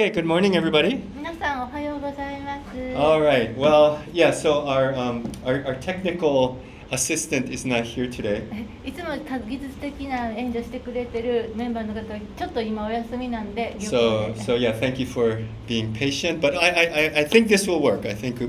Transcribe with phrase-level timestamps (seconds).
[0.00, 1.02] Okay, good morning, everybody.
[1.14, 2.96] 皆さんおはようございます。
[2.96, 3.54] All right.
[3.54, 4.32] Well, yeah.
[4.32, 6.56] So our um, our, our technical
[6.90, 8.42] assistant is not here today.
[8.84, 13.76] いつも技術的な援助してくれてるメンバーの方はちょっと今お休みなんで。
[13.78, 14.78] So so yeah.
[14.78, 16.40] Thank you for being patient.
[16.40, 18.08] But I I, I- think this will work.
[18.08, 18.40] I think.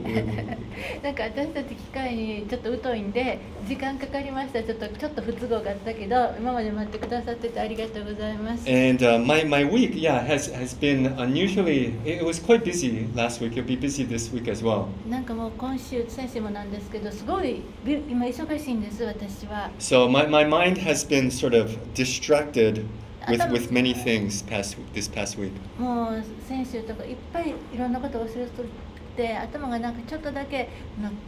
[1.04, 8.68] なんか私たち機械にちょっと疎いんで時間かかりましたちょっとちょっと不都合があったけど今まで待ってくださっててありがとうございます。
[8.68, 11.94] and uh, my my week, yeah, has has been unusually.
[12.06, 13.58] It, was quite busy last week.
[13.58, 14.88] It'll be busy this week as well.
[15.10, 19.71] なんかもう今週先週もなんですけどすごいび今 忙しいんです私は。
[19.79, 22.85] So my, my mind has been sort of distracted
[23.29, 25.53] with, with many things past this past week.
[25.79, 28.63] もう先週とかいっぱいいろんなことを忘れと
[29.12, 30.70] って頭がなんかちょっとだけ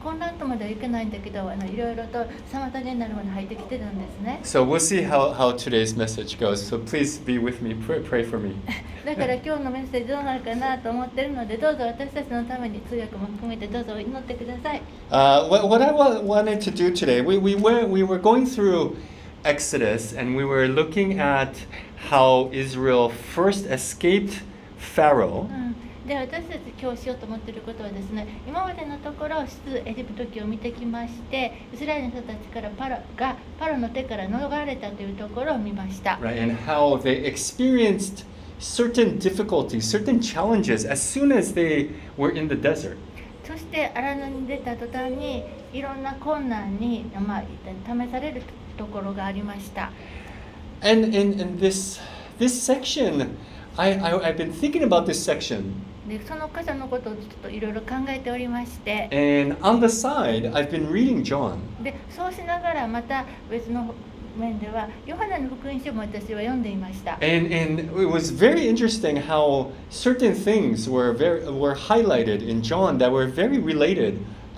[0.03, 6.61] 混乱とまではいけないんだけどあのいろいろと妨げになるもの入ってきてたんですね So we'll see how, how today's message goes.
[6.65, 7.75] So please be with me.
[7.75, 8.55] Pray, pray for me.
[9.05, 14.81] だから今日のメッセージどうなるかなと思ってるのでどうぞ私たちのために通訳も含めてどうぞ祈ってください
[15.11, 18.45] Uh, what, what I wa- wanted to do today, we, we, were, we were going
[18.45, 18.95] through
[19.43, 21.65] Exodus and we were looking at
[22.09, 24.41] how Israel first escaped
[24.77, 25.47] Pharaoh.
[25.51, 25.75] うん
[26.07, 36.41] で私たち今日しようと思っていることはですね今までのところ出エジプト記を見てきましてイスラエルの人たちからパロがパロの手から逃れたというところを見ました、right?
[36.41, 38.25] And how they experienced
[38.59, 42.97] certain difficulties, certain challenges as soon as they were in the desert.
[43.45, 45.43] そして荒野に出た途端に
[45.73, 47.43] いろんな困難に、まあ、
[47.85, 48.41] 試される
[48.77, 49.91] ところがありました。
[50.81, 52.01] And in, in this,
[52.39, 53.29] this section,
[53.77, 55.92] I, I, I've been thinking about this section.
[56.07, 61.57] でその箇所のことをちょっといろいろ考えておりまして And on the side, I've been reading John.
[61.81, 63.93] でそうしながらまた別の
[64.37, 67.13] 面ではヨハネの福音書も私は読んでいました。
[67.21, 73.11] And, and it was very interesting how certain things were, very, were highlighted in John that
[73.11, 74.17] were very related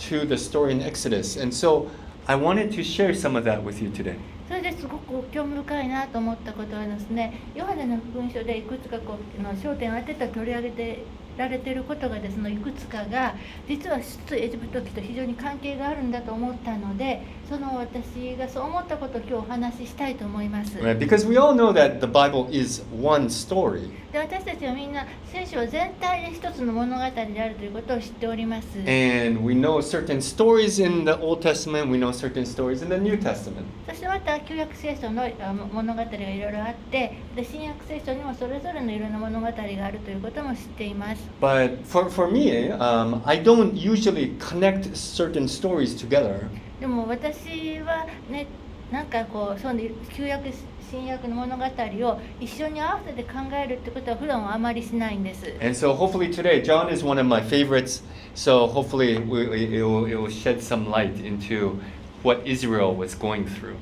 [0.10, 1.40] to the story in Exodus.
[1.40, 1.88] And so
[2.28, 4.18] I wanted to share some of that with you today.
[4.48, 11.04] それですごく興味深いなと思ったことはですねヨハネの福音書でいくつかこうの焦点を当てた取り上げて
[11.38, 13.36] られていることがですねいくつかが
[13.68, 20.78] 実は出エジプト記と非常に関係があるんだと思ったのでその私がそう思ったことを今日お話ししたいと思います。
[20.80, 20.98] Right?
[20.98, 23.92] Because we all know that the Bible is one story.
[24.12, 28.80] で私たちはみんな聖書は全体で一つの物語であるということを知っております。
[28.80, 33.14] And we know certain stories in the Old Testament, we know certain stories in the New
[33.14, 33.66] Testament.
[33.88, 35.24] そしてまた旧約聖書の
[35.72, 41.22] 物語がいろいろあってで新約聖書にもそれぞれのいろんな物語があるということも知っています。
[41.40, 46.48] But for, for me, um, I don't usually connect certain stories together.
[46.80, 48.48] でも私はね
[48.92, 50.50] なんかこうそうね旧約
[50.90, 55.48] 新約の物語を一緒に合わせて考えるってことは普段はあまりしないんです。
[55.60, 58.04] And so hopefully today, John is one of my favorites.
[58.36, 61.80] So hopefully we, it, will, it will shed some light into
[62.22, 63.76] what Israel was going through.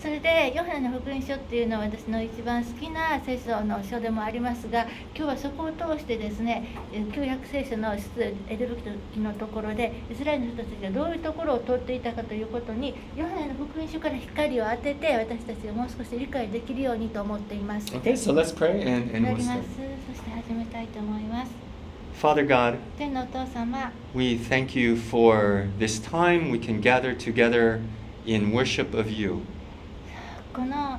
[0.00, 4.82] それでヨハネの福音書っていうのは私の一番好きな聖書の書でもありますが
[5.16, 8.76] 今日はそこを通してですねえ旧約聖書の出エデル
[9.14, 17.86] 記のところでイスラエルの人たちがどういうところを通っていたかということにヨハネの福音書から光を当てて私たちがもう少し理解できるようにと思っています。
[17.94, 19.62] Okay, so let's pray and, 祈 and り we'll ま start.
[19.62, 19.68] す
[20.08, 21.50] そして始めたいと思います。
[22.20, 22.78] Father God,
[24.14, 27.80] we thank you for this time we can gather together
[28.24, 29.42] in worship of you.
[30.56, 30.98] このあ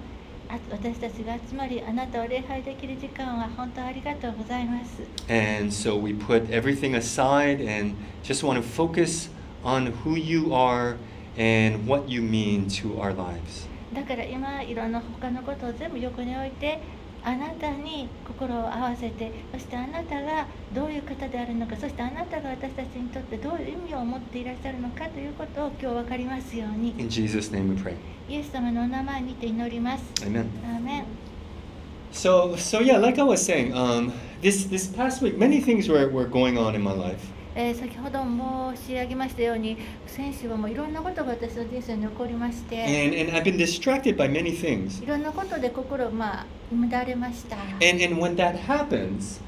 [0.70, 5.02] 私たちが集まりあなたを礼拝できる時間は本当ありがとうございます。
[5.28, 9.32] And so we put everything aside and just want to focus
[9.64, 10.98] on who you are
[11.40, 13.68] and what you mean to our lives.
[13.96, 16.80] だから今いろんな他のことを全部横に置いて
[17.28, 27.96] あなたに心を合わせてそしてあなたがどういう方であるのかそしてあなたが私たちにとってどういう意味を持っていらっしゃるのかということを今日分かりますように In Jesus' name we pray.
[28.30, 30.06] イエス様のお名前にて祈ります。
[30.24, 30.46] Amen.
[30.64, 31.06] アーメン
[32.14, 36.08] So, so yeah, like I was saying, um, this this past week, many things were,
[36.10, 37.20] were going on in my life,
[37.60, 38.20] えー先ほど
[38.76, 45.04] 申し上げましたように先週はもういろんなことが私の人生に起こりまして and and I've been distracted by many things.
[45.04, 47.56] いろんなことで心まあ乱れました。
[47.82, 49.42] And and when that happens,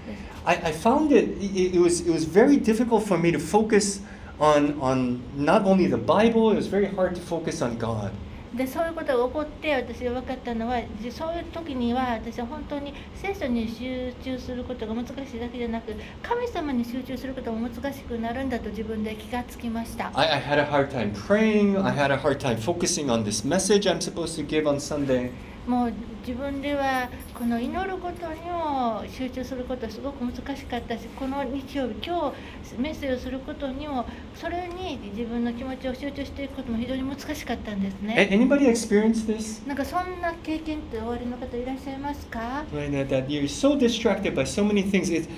[0.43, 4.01] I, I found it, it it was it was very difficult for me to focus
[4.39, 6.51] on on not only the Bible.
[6.51, 8.11] It was very hard to focus on God.
[8.59, 20.11] でそういうことが起こって私が分かったのはそういう時には私は本当に聖書に集中することが難しいだけじゃなく神様に集中することも難しくなるんだと自分で気がつきました。
[20.13, 21.81] I, I had a hard time praying.
[21.81, 25.31] I had a hard time focusing on this message I'm supposed to give on Sunday.
[25.69, 25.93] もう
[26.25, 32.33] 自分ではこの祈ることにも集中することはすごく難しかったしこの日曜日今
[32.65, 38.29] 日メッセージをすることにもそれに自分の気持ちを集中していくことも非常に難しかったんですね。
[38.31, 39.67] Anybody experience this?
[39.67, 45.11] なんかそんな経験っておありの方いらっしゃいますか？Right, that, that you're so distracted by so many things.
[45.11, 45.29] It's,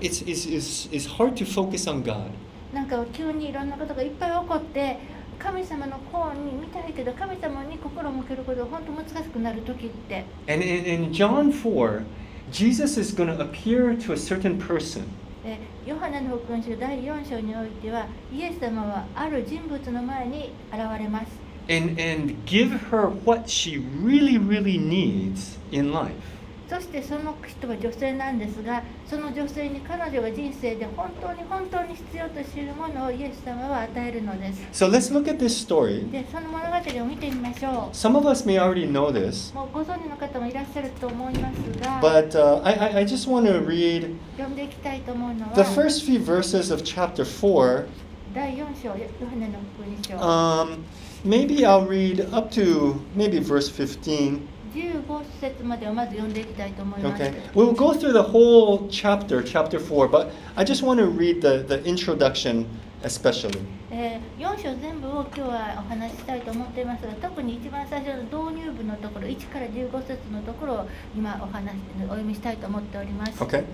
[0.00, 2.30] it's, it's, it's, it's hard to focus on God.
[2.72, 4.98] なんか急にいろんなことがいっぱい起こって
[5.38, 12.04] 神様の方に見たいけど神様に心を向けることが本当難しくなる時って And in, in John 4,
[12.50, 15.04] Jesus is going to appear to a certain person.
[15.44, 21.26] えヨハネの福音書第4章においてはイエス様はある人物の前に現れます
[21.68, 26.33] and, and give her what she really, really needs in life.
[26.68, 36.10] そしてその人は女性なんですがその女性に彼女が人生で本当に本当に必要としているものをイエス様は与えるのです So let's look at this story.
[36.10, 43.46] でその物語を見てみましょ Some of us may already know this, うもうご存知の方もいらっしゃると思いますが but uh, I, I, just want
[43.46, 47.86] to read 読んでいきたいと思うの the は first few verses of chapter 4.
[48.34, 48.94] 第4章ヨ
[49.28, 50.84] ハネの福音書 Um,
[51.24, 54.53] maybe I'll read up to maybe verse 15.
[54.73, 61.07] 15節までをまず読んでいきたいと思います、 Okay, we'll go through the whole chapter, chapter 4, but I just want to
[61.07, 62.65] read the, the introduction
[63.03, 63.59] especially.
[63.91, 73.43] えー4章全部を今日はお話ししたいと思っていますが特に一番最初の導入部のところ1から15節のところを今お話お読みしたいと思っております。
[73.43, 73.65] Okay?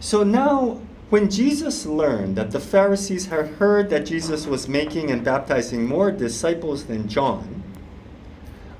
[0.00, 0.78] So now,
[1.10, 6.10] when Jesus learned that the Pharisees had heard that Jesus was making and baptizing more
[6.10, 7.59] disciples than John,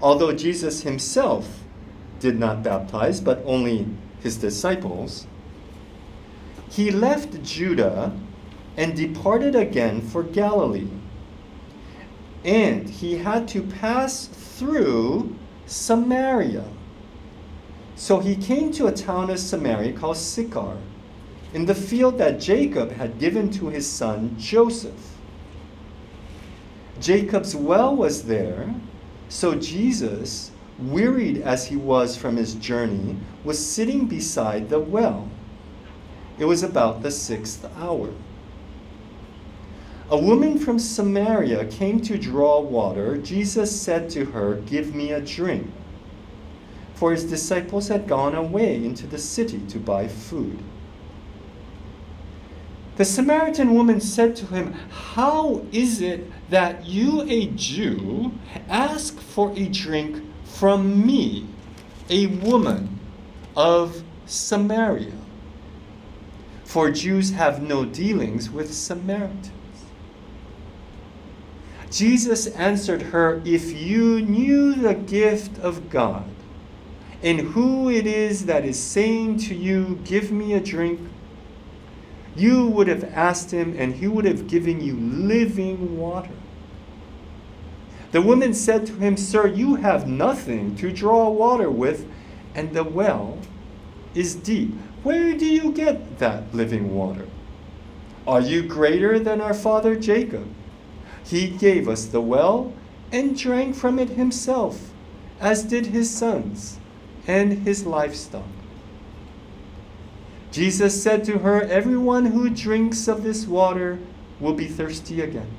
[0.01, 1.59] although Jesus himself
[2.19, 3.87] did not baptize, but only
[4.21, 5.27] his disciples,
[6.69, 8.17] he left Judah
[8.77, 10.87] and departed again for Galilee.
[12.43, 16.65] And he had to pass through Samaria.
[17.95, 20.77] So he came to a town of Samaria called Sychar,
[21.53, 25.17] in the field that Jacob had given to his son Joseph.
[26.99, 28.73] Jacob's well was there,
[29.31, 35.29] so Jesus, wearied as he was from his journey, was sitting beside the well.
[36.37, 38.09] It was about the sixth hour.
[40.09, 43.15] A woman from Samaria came to draw water.
[43.15, 45.71] Jesus said to her, Give me a drink.
[46.93, 50.59] For his disciples had gone away into the city to buy food.
[52.97, 58.33] The Samaritan woman said to him, How is it that you, a Jew,
[58.67, 61.47] ask for a drink from me,
[62.09, 62.99] a woman
[63.55, 65.13] of Samaria?
[66.65, 69.51] For Jews have no dealings with Samaritans.
[71.89, 76.29] Jesus answered her, If you knew the gift of God,
[77.21, 80.99] and who it is that is saying to you, Give me a drink,
[82.35, 86.31] you would have asked him, and he would have given you living water.
[88.11, 92.05] The woman said to him, Sir, you have nothing to draw water with,
[92.53, 93.39] and the well
[94.13, 94.73] is deep.
[95.03, 97.27] Where do you get that living water?
[98.27, 100.47] Are you greater than our father Jacob?
[101.23, 102.73] He gave us the well
[103.11, 104.91] and drank from it himself,
[105.39, 106.77] as did his sons
[107.27, 108.45] and his livestock.
[110.51, 113.99] Jesus said to her, Everyone who drinks of this water
[114.39, 115.49] will be thirsty again.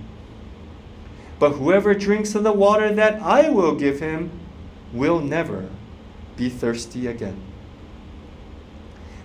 [1.38, 4.31] But whoever drinks of the water that I will give him
[4.93, 5.69] will never
[6.37, 7.40] be thirsty again.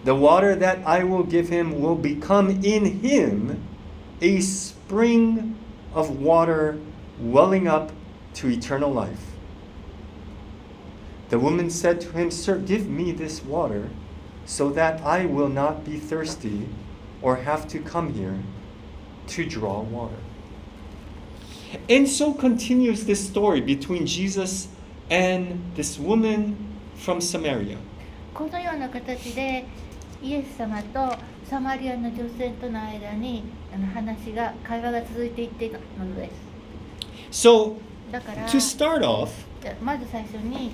[0.05, 3.61] The water that I will give him will become in him
[4.21, 5.57] a spring
[5.93, 6.79] of water
[7.19, 7.91] welling up
[8.35, 9.33] to eternal life.
[11.29, 13.89] The woman said to him, Sir, give me this water
[14.46, 16.68] so that I will not be thirsty
[17.20, 18.38] or have to come here
[19.28, 20.16] to draw water.
[21.88, 24.68] And so continues this story between Jesus
[25.10, 26.56] and this woman
[26.96, 27.78] from Samaria.
[28.34, 29.66] このような形で
[30.22, 36.30] イエス様とサマリアの女性との間にあの話が会話が続いていっていたので
[37.30, 37.76] す So,
[38.10, 39.28] だから to start off,
[39.62, 40.72] じゃあまず最初に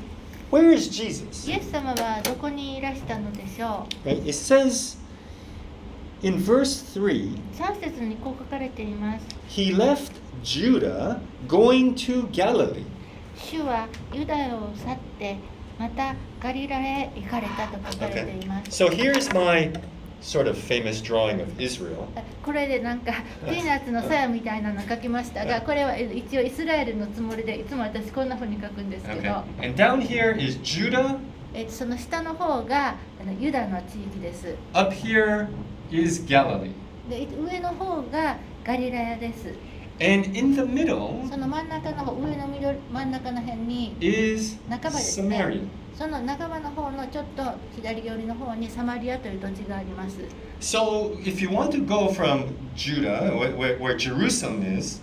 [0.53, 1.51] where is Jesus?
[1.51, 4.23] イエス様はどこにいらしたのでしょ Right?
[4.23, 4.97] It says
[6.23, 10.13] in verse 3う3節にこう書かれています he left
[10.43, 12.85] Judah going to Galilee.
[13.37, 15.37] 主はユダヤを去って
[15.79, 19.73] またガリラへ行かれたと書かれています、 So here's my
[20.24, 22.08] sort of famous drawing of Israel.
[22.44, 23.12] これでなんか
[23.46, 29.22] ピーナッツのさやみたいなの書きましたがこれはえ一応イスラエルのつもりでいつも私こんな風に書くんですけ Okay.
[29.24, 31.18] ど、And down here is Judah.
[31.54, 34.56] えその下の方があのユダの地域です。
[34.74, 35.48] Up here
[35.92, 36.72] is Galilee.
[37.10, 39.54] でい上の方がガリラヤです。
[40.02, 45.62] And in the middle その真ん中の方上の緑真ん中の辺に is 半ばですね Samaria.
[45.96, 47.44] その半ばの方のちょっと
[47.76, 50.18] 左寄りの方にサマリアという土地があります。
[50.60, 55.02] So if you want to go from Judah, where, where, Jerusalem is,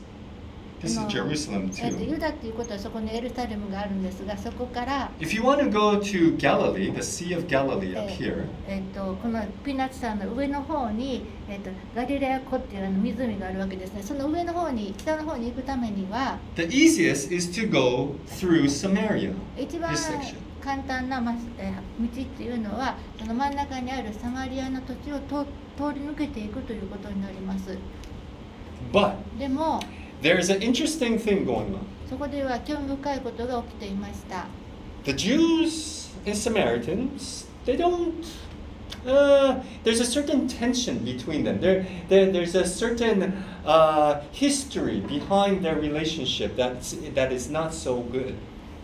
[0.80, 0.98] this is.
[1.06, 2.10] Jerusalem えっと too.
[2.10, 8.46] ユダっていうことはそこにエルサレムがあるんですがそこから If you want to go to Galilee, the Sea of Galilee up え here,
[8.66, 19.34] えっとこのピーナッツさんの上の方に、えっとガリラヤ湖っていうあの湖があるわけですねその上の方に北の方に行くためには the easiest is to go through Samaria.
[19.56, 20.49] 一番 This section.
[20.62, 27.76] 簡単な、まえー道っていうのはその真ん中にあるサマリアの土地を通通り抜けていくということになります
[28.92, 29.80] But でも
[30.22, 31.78] there's an interesting thing going on.
[32.08, 34.46] そこでは興味深いことが起きていました
[35.04, 38.26] The Jews and Samaritans, they don't.
[39.06, 41.58] Uh, there's a certain tension between them.
[41.58, 43.32] There, there there's a certain
[43.64, 48.34] uh, history behind their relationship that's, that is not so good.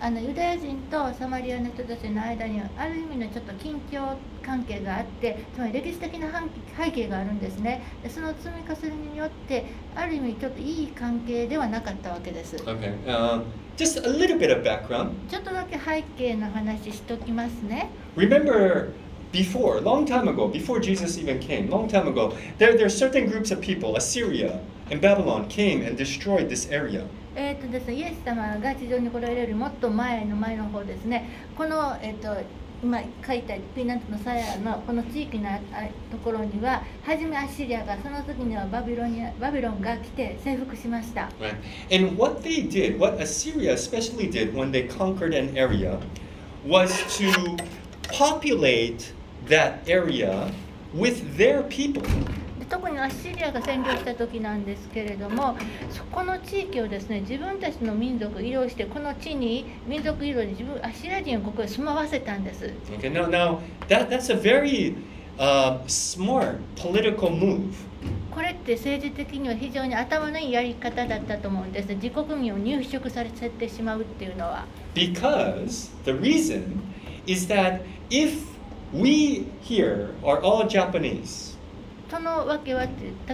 [0.00, 6.28] あのユダヤ人とサマリアの人たちの間にはある意味のちょっと緊張関係があってつまり歴史的な
[6.76, 12.94] 背背景があるんですねでその積み重ねによってある意味ちょっといい関係ではなかったわけです Okay.
[13.06, 13.44] Um,
[13.76, 15.12] just a little bit of background.
[15.30, 18.92] ちょっとだけ背景の話しときますね Remember
[19.32, 23.28] before, long time ago, before Jesus even came, long time ago, there, there are certain
[23.28, 24.60] groups of people, Assyria
[24.90, 27.06] and Babylon came and destroyed this area.
[27.38, 32.34] えーとですね、イエス様が地上に来られるよりもっと前の前の方ですねこの、えー、と
[32.82, 35.58] 今書いたピーナッツのサヤのこの地域のあ
[36.10, 41.56] ところには初めアッシリアがその時にはバビロニアバビロンが来て征服しました Right.
[41.90, 45.98] And what they did, what Assyria especially did when they conquered an area,
[46.66, 47.56] was to
[48.08, 49.12] populate
[49.48, 50.50] that area
[50.94, 52.02] with their people.
[52.66, 55.56] で特にアッシリアが占領した時なんですけれども
[55.90, 62.64] そこの地域をですね自分たちの民族移動してこの地に民族移動で自分アッシリア人をここへ住まわせたんです。
[62.98, 63.58] Okay, now, now
[63.88, 64.94] that, that's a very
[65.38, 67.72] uh, smart political move.
[68.30, 74.66] これって政治的には非常に頭のいいやり方だったと思うんです自国民を入植させてしまうっていうのは。
[74.94, 76.82] Because the reason
[77.26, 77.80] is that
[78.10, 78.44] if
[78.92, 81.45] we here are all Japanese,
[82.10, 82.90] そのわけは例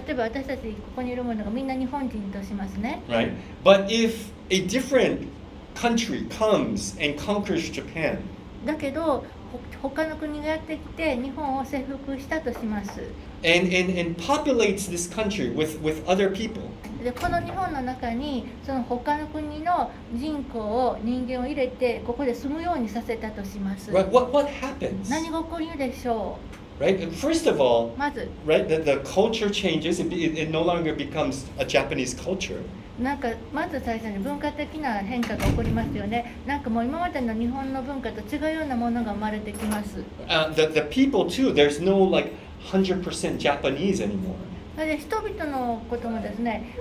[0.07, 3.31] えば私たちここにいる者がみんな日本人としますね right?
[3.63, 5.27] But if a different
[5.75, 8.19] country comes and conquers Japan,
[8.65, 13.01] だけどほ他の国がやってきて日本を征服したとします
[13.43, 16.63] and, and, and populates this country with, with other people,
[17.03, 24.09] でこの日本の中にその他の国の人口を人間を入れてここで住むようにさせたとします right?
[24.09, 25.09] What, what happens?
[25.09, 26.39] 何が起こるでしょ
[26.80, 27.02] Right?
[27.02, 30.62] And First of all, うまず right, the, the culture changes, it, be- it, it no
[30.62, 32.60] longer becomes a Japanese culture.
[33.00, 42.32] なんかまず最初に文化的な変化が起こりますよねなんかもう今までの日本の文化と違うようなものが生まれてきます Uh, the, the people too, there's no like
[42.72, 44.34] 100% Japanese anymore.
[44.77, 46.75] で人々のこともですね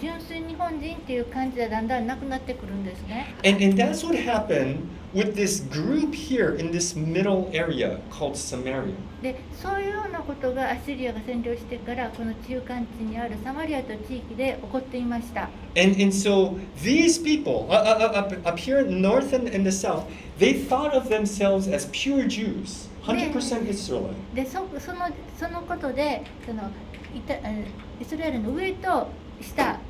[0.00, 8.36] 純粋日本人っていう感じでだんだんなくなってくるんですね And, and that's what happened with this group here in this middle area called
[8.36, 8.94] Samaria.
[9.22, 19.48] でそういうようなことがアッシリアが占領してからこの中間地にあるサマリアと地域で起こっていました And, and so these people uh, uh, uh, up, up here in north and,
[19.48, 20.04] and the south,
[20.38, 24.14] they thought of themselves as pure Jews, 100% Israelite.
[24.34, 25.08] でそその
[25.38, 26.70] そのことでその
[27.14, 29.08] いたえーイスラエルの上と
[29.40, 29.80] 下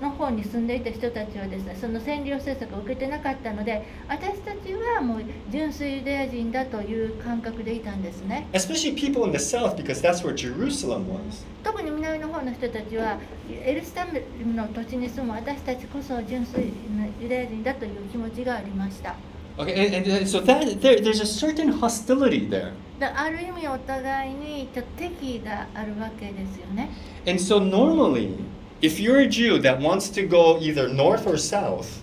[0.00, 11.44] の方に住んでいた人たちはですねその占領政策を受けてなかったので私たちはもう純粋ユダヤ人だという感覚でいたんですね Especially people in the south because that's where Jerusalem was.
[11.62, 13.18] 特に南の方の人たちは
[13.50, 19.14] エルサレムの土地に住む私たちこそ純粋なユダヤ人だという気持ちがありました
[19.60, 22.72] Okay, and, and so that there, there's a certain hostility there.
[22.98, 26.90] である意味お互いに敵意があるわけですよね
[27.26, 28.36] And so normally,
[28.80, 32.02] if you're a Jew that wants to go either north or south,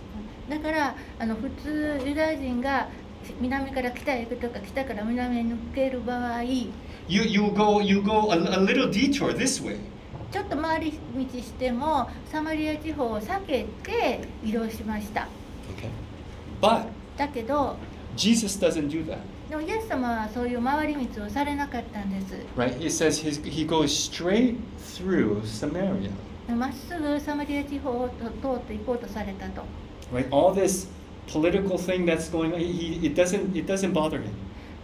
[0.49, 2.89] だからあの普通ユダヤ人が
[3.41, 6.71] 南から北へ行くとか北から南へ抜ける場合 you,
[7.07, 9.77] you go you go a, a little detour this way.
[10.31, 15.27] ちょっと回り道してもサマリア地方を避けて移動しました
[15.77, 15.89] Okay.
[16.61, 16.87] But
[17.17, 17.75] だけど
[18.15, 19.19] Jesus doesn't do that.
[19.49, 22.75] でもイエス様はそういう回り道をされなかったんです Right?
[22.77, 26.11] It says he's, he goes straight through Samaria.
[26.49, 29.63] まっすぐサマリア地方を通って行こうとされたと
[30.11, 30.27] Right?
[30.31, 30.87] All this
[31.27, 34.31] political thing that's going on, he, it doesn't it doesn't bother him.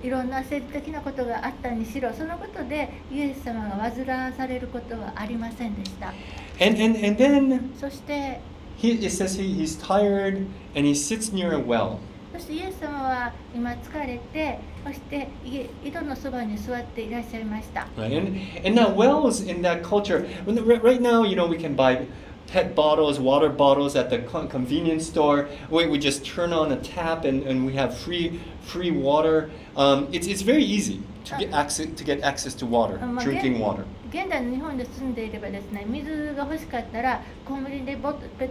[0.03, 6.13] いろんな政治的なことがあったにしろそのことでイエス様が煩わされることはありませんでした
[6.59, 8.41] And and, and then そして
[8.77, 11.99] he it says he, he's tired and he sits near a well.
[12.33, 18.17] そしてイエス様は今疲れてそしてい井戸のそばに座っていらっしゃいました Right?
[18.17, 21.75] And and now wells in that culture, when the, right now, you know, we can
[21.75, 22.05] buy
[22.47, 25.47] pet bottles, water bottles at the con- convenience store.
[25.69, 29.49] We, we just turn on a tap and, and we have free free water.
[29.77, 33.59] Um, it's, it's very easy to get access to get access to water, Um, drinking
[33.59, 33.85] water.
[34.09, 38.47] 現代の日本で住んでいればですね水が欲しかったらコンビニでボトペ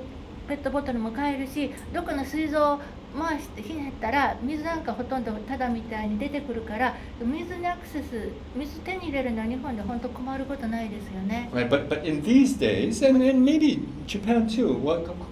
[0.52, 2.80] ペットボトルも買えるしどこの水道を
[3.18, 6.94] 回してひねったら水なんかほとんどただみたいに出てくるから
[7.24, 11.48] 水にアクセス水手に入れるのは日本で本当困ることないですよね。
[11.54, 14.76] Right, but but in these days, and, and maybe Japan too,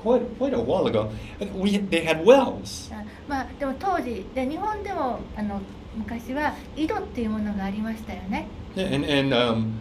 [0.02, 1.10] quite quite a while ago,
[1.54, 2.90] we they had wells.
[2.94, 5.60] あまあでも当時で日本でもあの
[5.94, 8.46] 昔は井戸っていうものがありましたよね。
[8.74, 9.72] Yeah, and and um,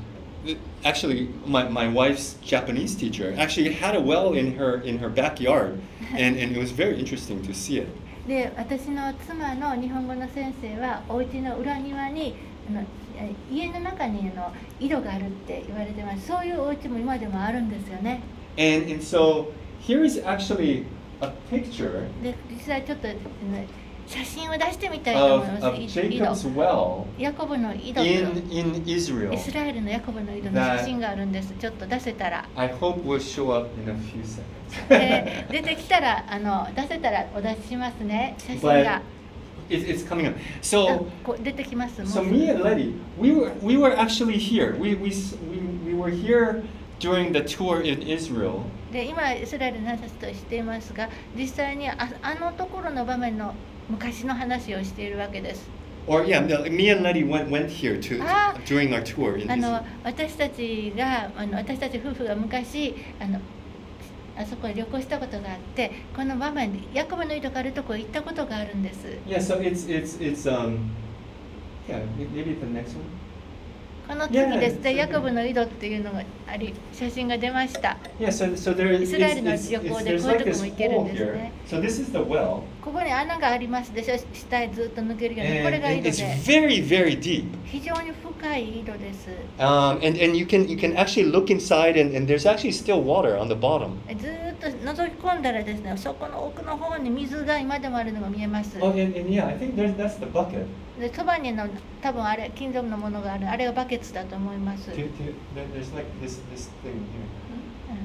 [0.85, 5.81] actually, my, my wife's Japanese teacher actually had a well in her in her backyard,
[6.13, 7.89] and, and it was very interesting to see it.
[8.27, 12.35] で私の妻の日本語の先生はお家の裏庭に
[12.69, 12.83] あの
[13.17, 18.23] え家の中にあの井戸があるって言われてますそういうお家も今でもあるんですよね
[18.57, 20.85] And and so here is actually
[21.21, 23.19] a picture で実際ちょっとあの
[24.10, 29.34] 写真を出してみたいと思います Jacob's well ヤコブの井戸 in と in Israel.
[29.34, 34.90] イスラエルのヤコブの井戸の写真があるんですちょっと出せたら I hope will show up in a few seconds.
[34.90, 39.02] で出てきたらあの出せたらお出ししますね写真が
[39.70, 40.36] it, it's coming up.
[40.36, 41.06] あ So
[42.06, 44.76] so me and Letty, we were we were actually here.
[44.80, 45.12] We we
[45.86, 46.64] we, we were here
[47.00, 48.64] during the tour in Israel.
[48.92, 53.54] で今イスラエルの話としていますが実際にああのところの場面の
[53.90, 55.68] 昔の話をしているわけです。
[56.08, 58.56] Or, yeah, went, went to, あ,
[59.48, 63.40] あの私たちがあの私たち夫婦が昔あの
[64.36, 69.06] あそこへ旅行したことがあってこの場面でヤコブの井戸があるとこへ行ったことがあるんです。
[69.28, 70.90] Yeah, so it's it's it's um
[71.88, 73.04] yeah maybe the next one.
[74.08, 74.96] この時です、yeah, okay.
[74.96, 77.98] ヤコブの井戸っていうのがあり写真が出ました。
[78.20, 81.52] Yeah, so so there is イスラエルの旅行でこういうとこも行けるんですね。
[81.68, 82.64] It's, it's, it's, like、so this is the well.
[82.84, 86.26] ここに穴がありますでしょ下へずっと抜けるようにこれが井戸 it's で
[86.68, 87.46] very very deep.
[87.66, 89.30] 非常に深い井戸です。
[89.58, 93.38] Um, and and you can you can actually look inside, and, and there's actually still water
[93.38, 93.98] on the bottom.
[94.18, 98.78] ずーっと覗き込んだらですねそこの奥の方に水が今でもあるのが見えます。
[98.80, 100.66] Oh, and, and yeah, I think there's that's the bucket.
[101.00, 101.68] でそばにの
[102.02, 104.90] 多分あれ金属のものがあるあれがバケツだと思います。
[104.92, 106.96] Do, do, there- there's like this this thing here.
[106.96, 108.00] う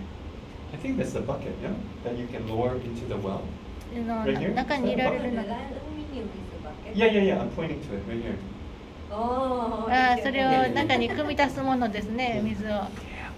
[0.74, 1.70] I think that's the bucket, yeah,
[2.04, 3.42] that you can lower into the well.
[4.00, 4.54] んの Right here?
[4.54, 5.48] 中に入れられるのが is
[6.52, 6.94] the bucket.
[6.94, 7.40] Yeah, yeah, yeah.
[7.40, 8.34] I'm pointing to it right here.
[9.10, 12.70] Oh, あそれを.中に組み足すものですね水を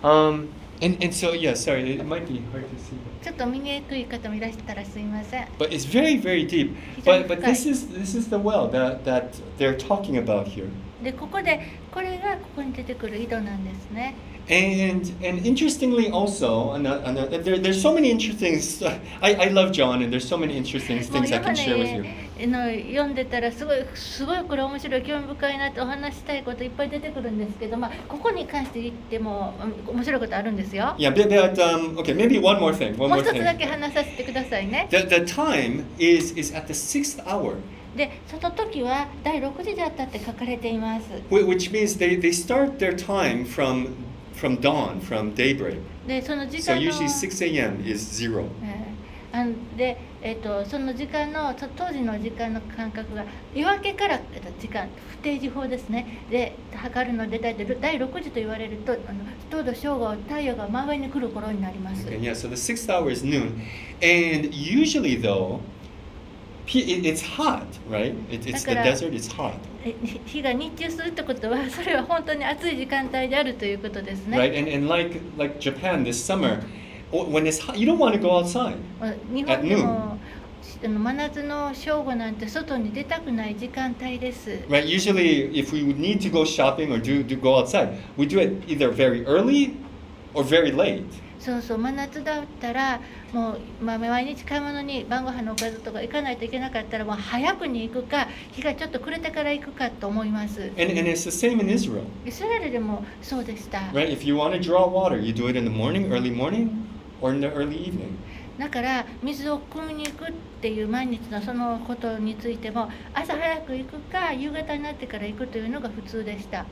[0.03, 0.49] Um,
[0.83, 2.97] and and so yeah, sorry, it might be hard to see.
[3.23, 6.75] ちょっと見にくい方もいらしたらすいません But it's very, very deep.
[7.05, 10.69] But but this is this is the well that that they're talking about here.
[11.03, 11.61] でここで
[11.93, 14.15] これがここに出てくる井戸なんですね
[14.50, 18.56] And and interestingly also, ano- ano- there, there's so many interesting.
[18.56, 18.82] s-
[19.22, 21.78] I, I love John, and there's so many interesting もう things I ヨハ can share
[21.78, 22.04] with you.
[22.38, 29.54] ネの読んでたらすごいすごいこれ面白い興味深いなってお話したいこといっぱい出てくるんですけど、まあ、ここに関して言っても
[29.88, 30.96] うん面白いことあるんですよ。
[30.98, 32.98] Yeah, but, but um, okay, maybe one more thing.
[32.98, 33.70] One もう more 一つだけ thing.
[33.70, 34.88] 話させてくださいね。
[34.90, 37.54] The, the time is is at the sixth hour,
[37.96, 41.06] で、その時は第6時だったって書かれています。
[41.30, 43.90] whi- which means they, they start their time from
[44.37, 45.81] from dawn, from daybreak.
[46.07, 46.77] で、その時間。
[49.37, 56.07] and で、えっ、と、その時間の、当時の時間の感覚が、夜明けから、えっと、時間、不定時法ですね。
[56.31, 62.07] で、測るので、大、第六時と言われると、あの、ちょ正午、太陽が真上に来る頃になります。
[64.03, 65.61] And usually though.
[66.68, 68.14] it's hot, right?
[68.30, 74.38] It, it's the だから- desert, it's hot, えひ日が日中するってことはそれは本当に暑い時間帯であるということですね。
[74.38, 74.58] right?
[74.58, 76.62] And, and like, like Japan this summer,
[77.12, 78.76] w- when it's hot, you don't want to go outside.
[79.00, 80.18] まあ日本でも
[80.84, 84.50] あの真夏の正午なんて外に出たくない時間帯です。
[84.70, 84.86] Right?
[84.86, 88.40] Usually, if we would need to go shopping or do, do go outside, we do
[88.40, 89.74] it either very early
[90.34, 91.04] or very late.
[91.47, 93.01] そうそう真夏だったら
[93.33, 102.03] もう、まあ、毎日買い物に晩ご飯のおかずとか行かないといけなかったらもう早くに行くか日がちょっと暮れてから行くかと思います And, and it's the same in Israel.
[102.27, 104.11] イスラエルでもそうでした Right?
[104.11, 106.71] If you want to draw water, you do it in the morning, early morning,
[107.21, 108.17] or in the early evening.
[108.59, 116.67] だから水を汲みに行くっていう毎日のそのことについても朝早く行くか夕方になってから行くというのが普通でした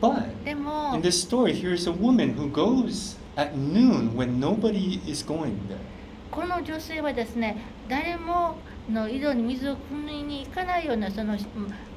[0.00, 5.55] But in this story, here's a woman who goes at noon when nobody is going
[5.67, 5.77] there.
[6.31, 8.57] この女性はですね誰も
[8.89, 11.39] の井戸に水を汲みに行かないようなそのうん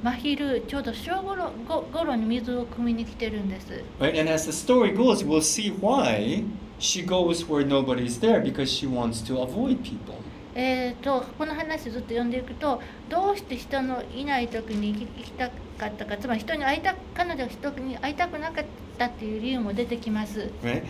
[0.01, 4.19] 真昼ちょうど正午ろご頃に水を汲みに来てるんです Right?
[4.19, 6.43] And as the story goes, we'll see why
[6.79, 10.15] she goes where nobody's there because she wants to avoid people.
[10.60, 18.64] えー、とこの話ずっと読んでいくとどうして人のいない時に行き行きたかったかつまり人に会いた彼女は人に会いたくなかっ
[18.98, 20.50] たっていう理由も出てきます。
[20.64, 20.82] Right?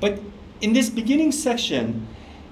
[0.00, 0.18] But
[0.60, 2.08] in this beginning section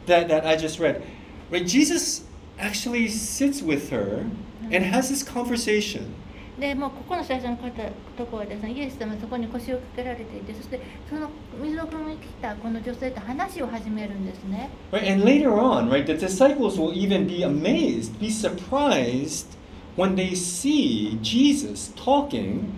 [0.06, 1.02] that, that I just read,
[1.50, 2.22] right, Jesus
[2.56, 4.24] actually sits with her
[4.70, 6.14] and has this conversation.
[6.60, 7.70] でもうここの最初の方
[8.18, 14.68] とこはですねイエス様はそこに腰をかけられていてそしてその水を汲みたこの女性と話を始めるんですね。
[14.92, 15.10] Right?
[15.10, 19.56] And later on, right, the disciples will even be amazed, be surprised
[19.96, 22.70] when they see Jesus talking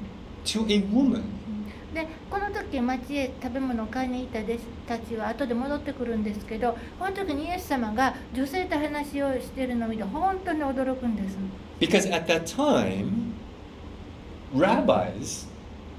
[0.45, 1.25] to a woman.
[1.93, 11.37] でこの時町へ食べ物を買いに行った弟子たちは後で戻ってくるんですけどこの時にイエス様が女性と話をしているのを見て本当に驚くんです。
[11.81, 13.32] Because at that time,
[14.55, 15.47] rabbis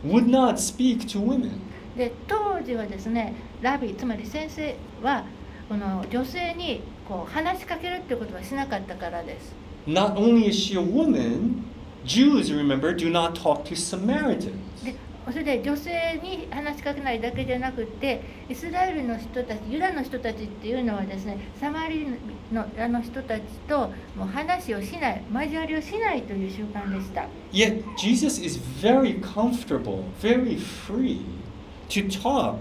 [0.04, 1.60] would not speak to women.
[1.98, 5.26] で当時はですねラビつまり先生は
[5.70, 9.54] この女性にこう話しかけるっていうことはしなかったからです。
[9.88, 11.64] Not only is she a woman,
[12.06, 14.54] Jews, remember, do not talk to Samaritans.
[15.32, 22.08] それで女性に話しかけないだけじゃなくてイスラエルの人たちユダの人たちっていうのはですねサマリ
[22.52, 31.22] のあの人たちともう話をしない交わりをしないという習慣でした Yet Jesus is very comfortable, very free
[31.90, 32.60] to talk.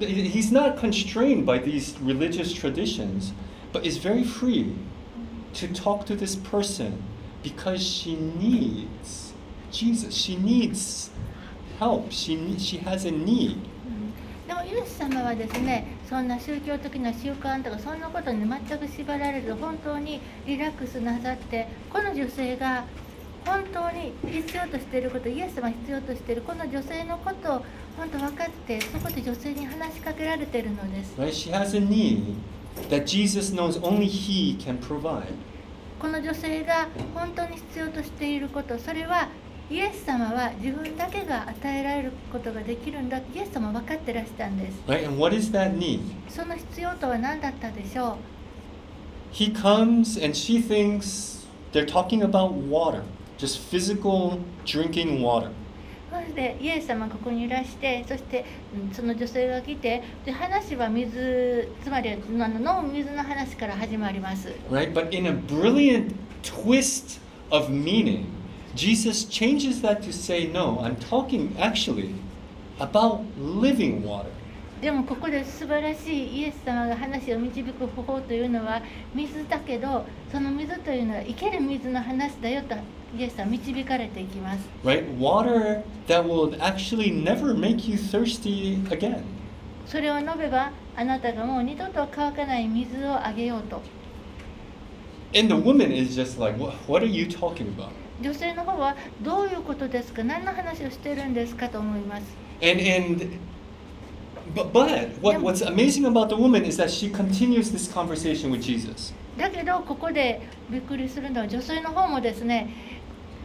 [0.00, 3.32] He's not constrained by these religious traditions,
[3.72, 4.74] but is very free
[5.54, 7.02] to talk to this person
[7.42, 9.32] because she needs
[9.70, 10.14] Jesus.
[10.14, 11.10] She needs
[11.82, 12.10] help.
[12.10, 13.56] She, she has a need.
[14.46, 22.84] でもイエス様はですねそんな宗教的な習慣とかそんなことに全く縛られず本当にリラックスなさってこの女性が
[23.46, 27.64] 本当に必要としていることイエス様必要としているこの女性のことを
[27.96, 31.28] 本当分かってそこで女性に話しかけられているのです Right?
[31.28, 32.34] She has a need
[32.90, 35.34] that Jesus knows only He can provide.
[36.00, 39.28] この女性が本当に必要としていることそれは
[39.72, 45.06] イエス様は自分だけが与えられることができるんだイエス様は分かってらしたんです Right?
[45.06, 46.00] And what is that need?
[46.28, 48.16] その必要とは何だったでしょう
[49.32, 53.02] He comes and she thinks they're talking about water,
[53.38, 55.50] just physical drinking water.
[56.10, 58.44] そしてイエス様がここにいらしてそして
[58.76, 64.92] うんその女性が来てで話は水つまりあの飲む水の話から始まります Right?
[64.92, 67.18] But in a brilliant twist
[67.50, 68.26] of meaning,
[68.75, 72.13] Jesus changes that to say, no, I'm talking actually
[72.79, 74.29] about living water.
[74.81, 78.79] でもここで素晴らしいイエス様が話を導く方法というのは
[79.15, 82.75] 水だけどその水というのは生ける水の話だよと
[83.17, 85.03] イエス様は導かれていきます Right?
[85.17, 89.23] Water that will actually never make you thirsty again.
[89.87, 93.81] それを述べばあなたがもう二度と乾かない水をあげようと
[95.35, 97.89] And the woman is just like, what, what are you talking about?
[98.22, 102.22] 女性の方はどういうことですか何の話をしてるんですかと思います
[102.62, 103.26] And and
[104.54, 108.62] but but what, what's amazing about the woman is that she continues this conversation with
[108.62, 109.12] Jesus.
[109.36, 112.68] だけどここでびっくりするのは女性の方もですね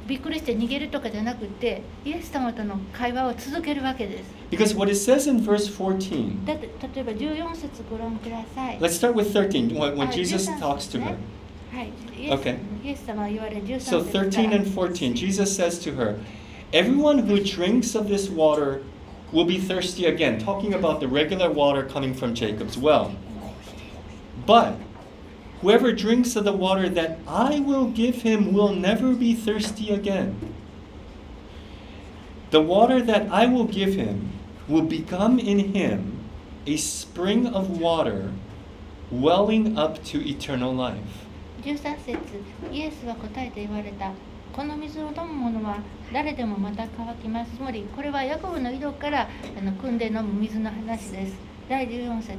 [0.07, 10.07] びっくりして逃げるとかじゃなくてイエス様との会話を続けるわけです Because what it says in verse 14, だって例えば14節ご覧ください let's start with 13, when, when
[10.07, 11.15] あ Jesus 13 talks to ね her.
[11.72, 12.58] はいイエス Okay.
[12.84, 16.16] イエス様は言われる13節 So 13 and 14, Jesus says to her,
[16.72, 18.82] Everyone who drinks of this water
[19.32, 23.12] will be thirsty again, talking about the regular water coming from Jacob's well.
[24.46, 24.74] But
[25.60, 30.36] whoever drinks of the water that I will give him will never be thirsty again.
[32.50, 34.32] The water that I will give him
[34.68, 36.18] will become in him
[36.66, 38.32] a spring of water
[39.10, 41.24] welling up to eternal life.
[41.67, 42.17] 13節
[42.71, 44.13] イエスは答えて言われた。
[44.53, 45.79] この水を飲む者は
[46.13, 47.57] 誰でもまた乾きます。
[47.57, 51.35] つまりこれはヤコブの井戸からあの汲んで飲む水の話です。
[51.67, 52.37] 第14節。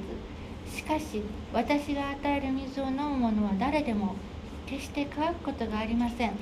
[0.75, 4.17] しかし私が与える水を飲む者は誰でも
[4.65, 6.33] 決して乾くことがありません。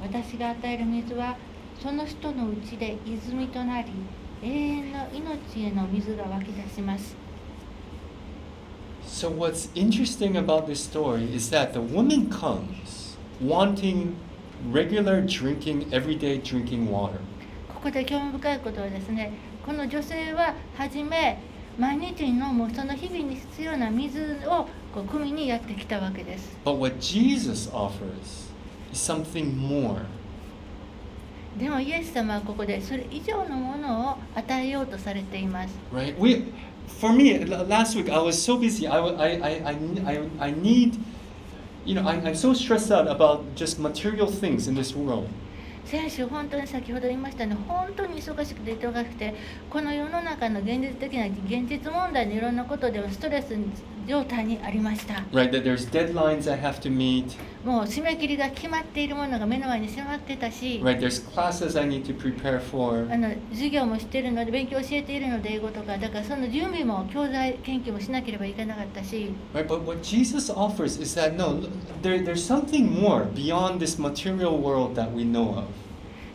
[0.00, 1.36] 私が与える水は
[1.78, 3.88] その人のうちで泉となり
[4.42, 7.25] 永遠の命への水が湧き出します。
[9.15, 14.15] So, what's interesting about this story is that the woman comes wanting
[14.69, 17.19] regular drinking, everyday drinking water.
[17.73, 19.33] ここで興味深いことはですね
[19.65, 21.39] この女性は初め
[21.79, 28.51] 毎日に飲むその日々に必要な水をこう汲みにやってきたわけです But what Jesus offers
[28.91, 30.03] is something more.
[31.57, 36.15] でもイエス様はここでそれ以上のものを与えようとされています Right?
[36.19, 36.53] We,
[36.86, 38.86] for me, last week I was so busy.
[38.86, 39.50] I, I, I,
[40.06, 40.98] I, I, need,
[41.84, 45.28] you know, I, I'm so stressed out about just material things in this world.
[45.86, 49.36] 先週本当に先ほど言いましたね本当に忙しくて忙しくて
[49.70, 53.56] この世の中の現実的な現実問題のいろんなことではストレス
[54.06, 55.50] 状態にありました Right?
[55.50, 57.36] That there's deadlines I have to meet.
[57.64, 60.98] もう締め切りが決まっているものが目の前に迫ってたし Right?
[60.98, 63.12] There's classes I need to prepare for.
[63.12, 69.66] あの授業もしているので勉強教えているので英語とかだからその準備も教材研究もしなければいけなかったし Right?
[69.66, 71.60] But what Jesus offers is that no,
[72.02, 75.64] there, there's something more beyond this material world that we know of.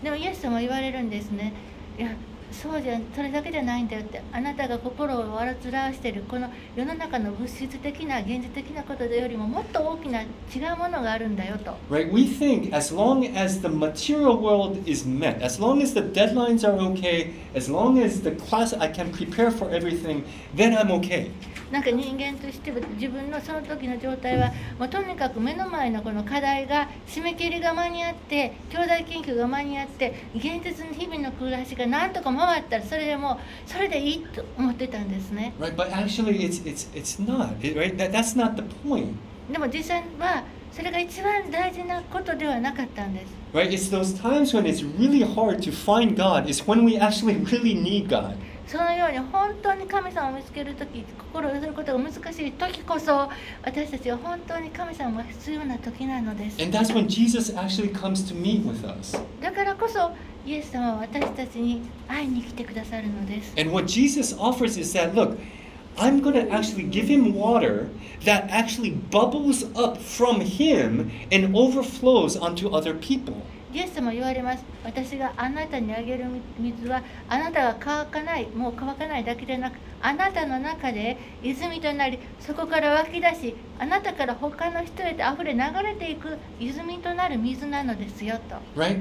[0.03, 1.53] でもイエス様は言われるんですね
[1.97, 2.09] いや
[2.51, 10.25] そうじゃそれだけじゃないんだよってあなたが心をわらつらわしているこの世の中の物質的な現実的なことよりももっと大きな違
[10.73, 12.11] うものがあるんだよと Right?
[12.11, 16.67] We think as long as the material world is met, as long as the deadlines
[16.67, 20.23] are okay, as long as the class I can prepare for everything,
[20.55, 21.31] then I'm okay.
[21.71, 35.53] なんか人間としては自分のその時の状態はもうとにかく目の前のこの課題が締め切りが間に合って兄弟研究が間に合って現実の日々の暮らしが何とか回ったらそれでもそれでいいと思ってたんですね。
[39.49, 43.25] でも実際はそれが一番大事なことではなかったんです。
[48.71, 53.29] そのように本当に神様を見つける時心を寄せることが難しい時こそ
[53.63, 59.21] 私たちは本当に神様が必要な時なのです And that's when Jesus actually comes to meet with us.
[59.41, 60.11] だからこそ
[60.45, 65.37] イエス様は私たちに会いに来てくださるのです And what Jesus offers is that look,
[65.97, 67.89] I'm going to actually give him water
[68.23, 73.41] that actually bubbles up from him and overflows onto other people.
[73.73, 74.63] イエス様は言われます。
[74.83, 76.25] 私があなたにあげる
[76.59, 78.47] 水はあなたが乾かない。
[78.47, 88.55] もう乾かないだけでなくあなたの中で泉となりそこから湧き出しあなたから他の人へと溢れ流れていく泉となる水なのですよと。
[88.79, 88.99] Right?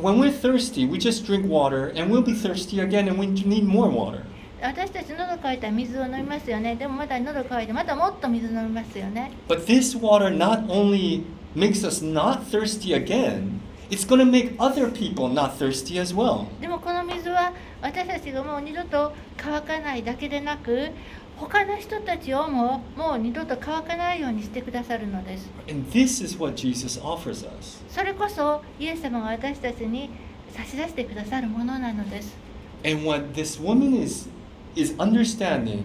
[0.00, 3.64] When we're thirsty, we just drink water and we'll be thirsty again and we need
[3.64, 4.22] more water.
[4.60, 6.74] 私たち喉乾いたら水を飲みますよね。
[6.74, 9.30] でもまた喉乾いてまたもっと水飲みますよね。
[9.48, 11.22] But this water not only
[11.54, 13.60] makes us not thirsty again,
[13.90, 16.46] it's going to make other people not thirsty as well.
[16.60, 20.90] でもこの水は私たちがもう二度と乾かないだけでなく
[21.36, 27.82] 他の人たちをももう二度と乾かないようにしてくださるのです And this is what Jesus offers us.
[27.88, 30.10] それこそイエス様が私たちに
[30.52, 32.36] 差し出してくださるものなのです
[32.84, 34.28] And what this woman is
[34.74, 35.82] is understanding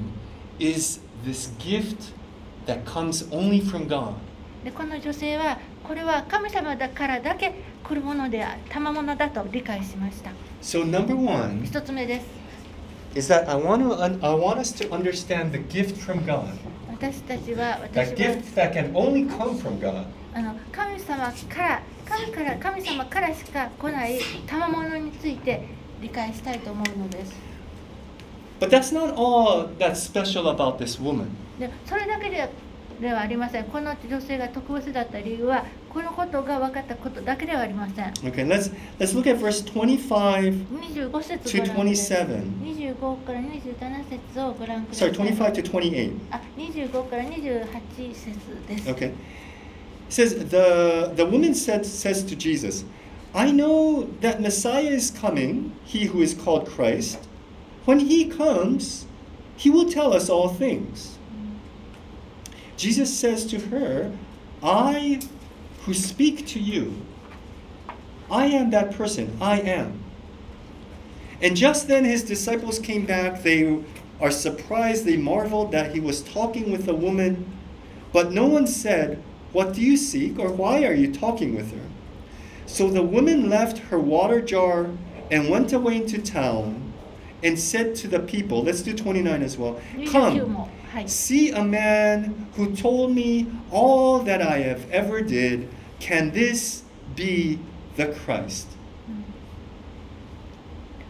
[0.60, 2.14] is this gift
[2.66, 4.14] that comes only from God.
[4.64, 12.26] でこの女性はこれは神様だからだけ来るもので賜物だと理解しました So number one 一つ目です
[13.16, 16.46] is that I want to I want us to understand the gift from God.
[16.90, 20.06] 私たちは私 That は gift that can only come from God.
[20.34, 25.64] あの神様から神から神様からしか来ない賜物について
[26.02, 27.34] 理解したいと思うのです
[28.60, 31.28] But that's not all that's special about this woman.
[31.60, 32.50] でそれだけで
[33.00, 42.43] ではありませんこの女性が特別だった理由はこのことが分かったことだけではありません Okay, let's let's look at verse 25 25節 to ご覧ください27.
[42.99, 46.13] 25から27節をご覧くださ Sorry, い25 to 28.
[46.31, 49.13] あ25から28節です、 Okay.
[50.09, 52.85] It says the the woman said says to Jesus,
[53.35, 57.29] I know that Messiah is coming, he who is called Christ.
[57.85, 59.07] When he comes,
[59.57, 61.19] he will tell us all things.
[62.77, 64.13] Jesus says to her,
[64.63, 65.21] I
[65.86, 66.96] who speak to you,
[68.32, 70.00] I am that person, I am.
[71.42, 73.44] And just then his disciples came back.
[73.44, 73.84] They
[74.22, 77.46] are surprised, they marveled that he was talking with a woman,
[78.14, 81.86] but no one said, What do you seek, or why are you talking with her?
[82.66, 84.90] So the woman left her water jar
[85.30, 86.94] and went away into town
[87.44, 90.70] and said to the people, Let's do 29 as well, Come
[91.08, 95.68] see a man who told me all that I have ever did.
[96.00, 96.84] Can this
[97.16, 97.60] be
[97.96, 98.68] the Christ?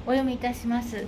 [0.06, 1.08] お読みいたします。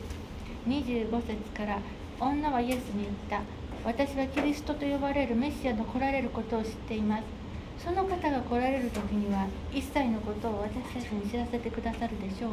[0.68, 1.80] 25節から
[2.20, 3.42] 女はイエスに言った。
[3.84, 7.24] 私はキリストと呼ばれるメシアの来られることを知っています。
[7.84, 12.50] その方が来られる時には一切のことを私たちに知らせてくださるでしょ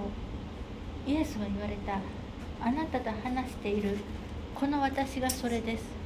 [1.07, 1.11] う。
[1.11, 2.01] イエスは言われた。
[2.65, 3.99] あなたと話している。
[4.55, 6.02] この私がそれです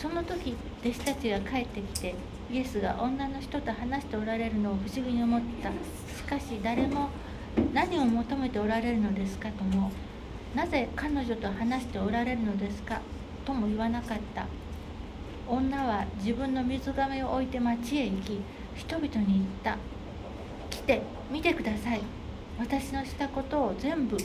[0.00, 2.14] その時弟子たちが帰ってきて
[2.50, 5.68] イエスが女の人と話しておられるのを不思議に思った。
[6.16, 7.10] しかし誰も
[7.74, 9.92] 何を求めておられるのですかとも
[10.54, 13.02] なぜ彼女と話しておられるのですか？
[13.44, 14.46] とも言わなかった。
[15.46, 18.40] 女は自分の水がめを置いて町へ行き
[18.76, 19.76] 人々に言った。
[20.70, 22.00] 来て見てください。
[22.58, 24.16] 私のしたことを全部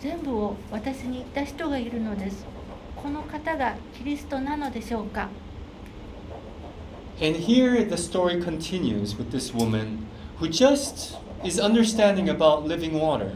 [0.00, 2.44] 全部を私に言った人がいるのです。
[3.06, 5.28] この方がキリストなのでしょうか
[7.22, 9.98] And here the story continues with this woman
[10.40, 13.30] who just is understanding about living water.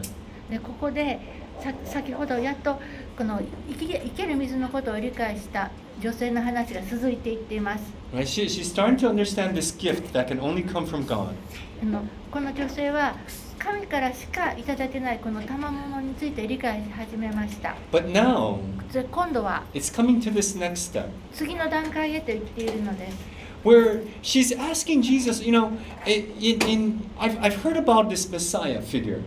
[0.49, 1.21] でここで
[1.61, 2.81] さ先ほどやっと
[3.17, 7.83] この生き生ける水のことを理解した女性の話が続いていっています。
[8.11, 8.23] Right?
[8.23, 11.35] She, she's starting to understand this gift that can only come from God.
[11.81, 13.15] あのこの女性は
[13.59, 17.75] 神からしかいただけないこの賜物について理解し始めました。
[17.91, 18.57] But now
[18.91, 23.41] で今度は it's coming to this next step 次の段階へと言っているのです。
[23.63, 29.23] where she's asking Jesus, you know, in, in I've, I've heard about this Messiah figure.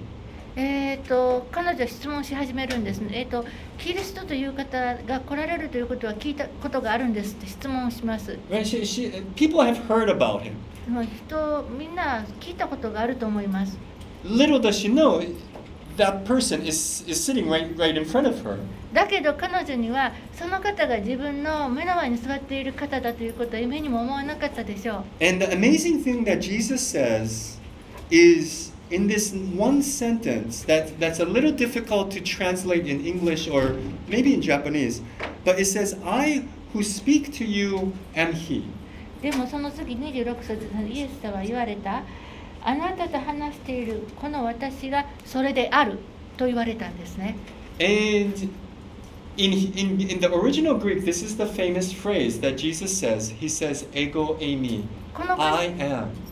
[0.57, 3.45] えー、と彼女は質問し始めるんです、ねえーと、
[3.79, 8.39] キリストという方が来られるということは聞いたことがあるんですって質問します。
[11.03, 13.77] 人みな聞いたことがあると思います。
[18.93, 25.25] だけど彼女にはその方が自分の目の前に座っている方だということは夢にも思わなかったでしょう。
[25.25, 27.61] And the amazing thing that Jesus says
[28.11, 33.78] is in this one sentence that, that's a little difficult to translate in English or
[34.08, 35.02] maybe in Japanese,
[35.46, 38.64] but it says, I who speak to you am He.
[39.22, 42.04] でもその次26節でイエス様は言われた
[42.64, 46.00] あなたと話しているこの私がそれである
[46.38, 47.36] と言われたんですね。
[47.82, 48.50] And
[49.38, 53.34] in, in, in the original Greek, this is the famous phrase that Jesus says.
[53.40, 56.23] He says, Ego eimi, この I 箇 am.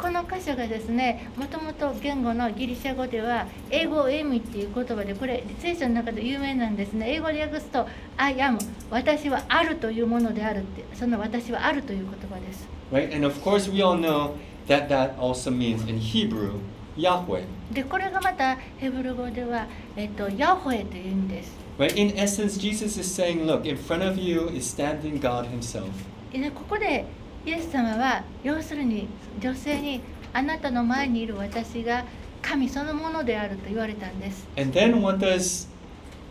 [0.00, 7.86] この箇所がですねもともと言語のギリシャ語では英語エミっていう言葉でこれ聖書の中で有名なんですね英語で訳すと
[8.16, 8.58] I am
[8.90, 13.14] 私はあるというものであるってその私はあるという言葉です Right?
[13.14, 14.36] And of course, we all know
[14.66, 16.58] that that also means in Hebrew,
[16.96, 17.44] Yahweh.
[17.72, 21.96] でこれがまたヘブル語では、えっと、ヤホエという意味です Right?
[21.96, 25.88] In essence, Jesus is saying, look, in front of you is standing God Himself.
[26.32, 27.04] でここで
[27.46, 29.08] イエス様は要するに
[29.40, 32.04] 女性にあなたの前にいる私が
[32.42, 35.68] 神そのものであると言われたんです And then what does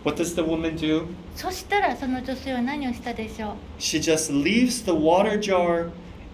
[0.04, 1.08] what does the woman do?
[1.36, 5.90] そしたらその女性は何をしたでしょう She just leaves the water jar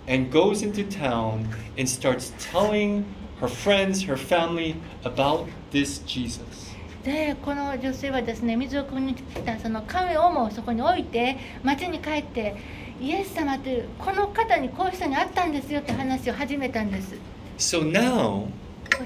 [0.07, 3.03] and goes into town and starts telling
[3.39, 6.75] her friends, her family about this Jesus.
[7.03, 12.55] でこの女性はですね水を汲みに来たその亀をもそこに置いて町に帰って
[13.01, 17.15] イエス様というこの方にこういう人に会ったんですよって話を始めたんです
[17.57, 18.47] So now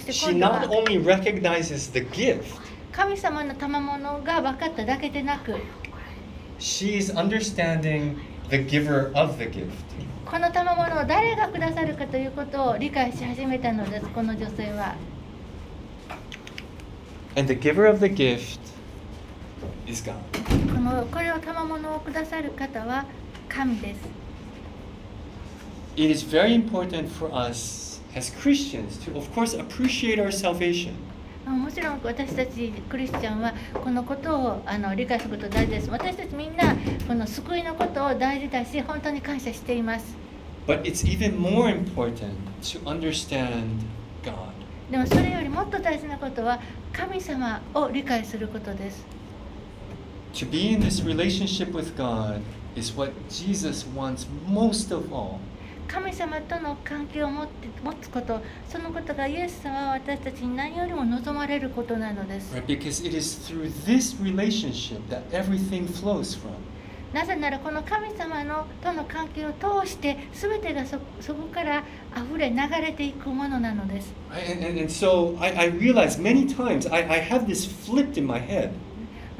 [0.10, 2.44] she not は only recognizes the gift,
[2.92, 5.56] 神様の賜物が分かっただけでなく
[6.60, 8.18] she's understanding
[8.50, 9.70] the giver of the gift.
[10.26, 14.96] この賜物を誰がくださるかということを理解し始めたのですこの女性は
[17.36, 18.60] And the giver of the gift
[19.88, 20.14] is God.
[20.72, 23.06] このこれを賜物をくださる方は
[23.50, 24.00] 神です
[25.98, 30.94] It is very important for us as Christians to, of course, appreciate our salvation.
[31.46, 36.76] もちろん私たちクリスチャンはこのことをあの理解すること大事です私たちみんな
[37.08, 40.16] この救いのことを大事だし本当に感謝しています
[40.68, 43.82] But it's even more important to understand
[44.24, 44.54] God.
[44.92, 46.60] でもそれよりもっと大事なことは
[46.94, 49.06] 神様を理解することです
[50.34, 52.42] To be in this relationship with God
[52.76, 55.40] is what Jesus wants most of all.
[55.88, 62.66] 神様との関係を持って持つことそのことがイエス様は私たちに何よりも望まれることなのです Right?
[62.68, 66.52] Because it is through this relationship that everything flows from.
[67.12, 71.84] なぜならこの神様のとの関係を通して全てがそそこから
[72.16, 72.56] 溢れ流
[72.86, 74.14] れていくものなのです?
[74.30, 78.28] And, and, and so I, I realize many times I, I have this flipped in
[78.28, 78.70] my head.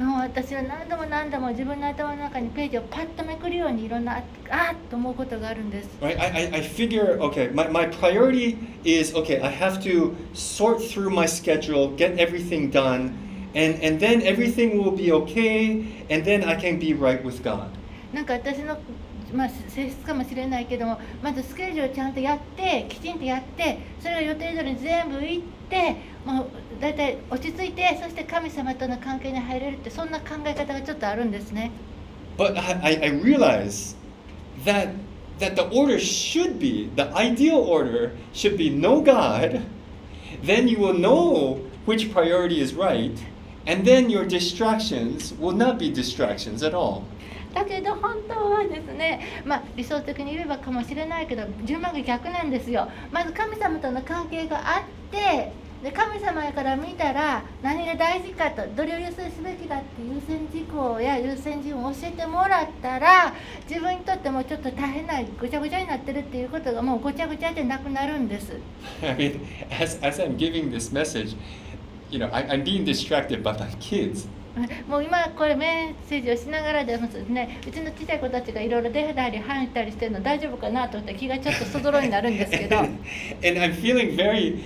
[0.00, 5.90] もう私は何度も何度も自分の頭の中にページをパッとめくるようにいろんなああっと思うことがあるんです。
[6.00, 6.18] Right?
[6.18, 11.10] I, I, I figure, okay, my, my priority is, okay, I have to sort through
[11.10, 13.12] my schedule, get everything done,
[13.54, 17.68] and, and then everything will be okay, and then I can be right with God.
[18.14, 18.78] なんか私の、
[19.34, 25.59] まあ、性質かもしれないけどもまずスケジュールをちゃんとやってきちんとやってそれが予定通りに全部いって
[26.25, 26.47] もう
[26.81, 31.71] 大体落ち着いてそして神様との関係に入れるってそんな考え方がちょっとあるんですね。
[32.37, 33.95] But I, I I realize
[34.65, 34.89] that,
[35.39, 39.61] that the order should be, the ideal order should be know God,
[40.43, 43.17] then you will know which priority is right,
[43.67, 47.05] and then your distractions will not be distractions at all.
[47.54, 63.32] だけど本当はですね、まあ、理想的に言えばかもしれないけど順番が逆なんですよまず神様との関係があってで神様から見たら何が大事かとどれを優先すべきだって優先事項や優先順を教えてもらったら
[63.66, 68.52] 自分にとってもちょっと大変なぐちゃぐちゃになってるっていうことがもうごちゃごちゃでなくなるんです
[69.02, 69.40] I mean,
[69.70, 71.34] as, as I'm giving this message,
[72.10, 74.28] you know, I, I'm being distracted by my kids.
[74.88, 82.98] もう今これメッセージをしながらでもですねうちの小さい子たちがいろいろ出たり入ったりしてるの大丈夫かなと思って気がちょっとそぞろになるんですけど and,
[83.42, 84.58] I'm feeling very,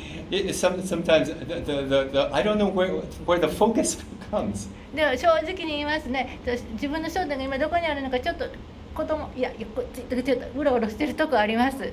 [0.52, 4.68] some, sometimes the, the, the, the, I don't know where, where the focus comes.
[4.94, 6.38] でも正直に言いますね
[6.72, 8.46] 自分の焦点が今どこにあるのかちょっと
[8.94, 11.92] 子供いやいやこっちちょっとうろうろしてるとこあります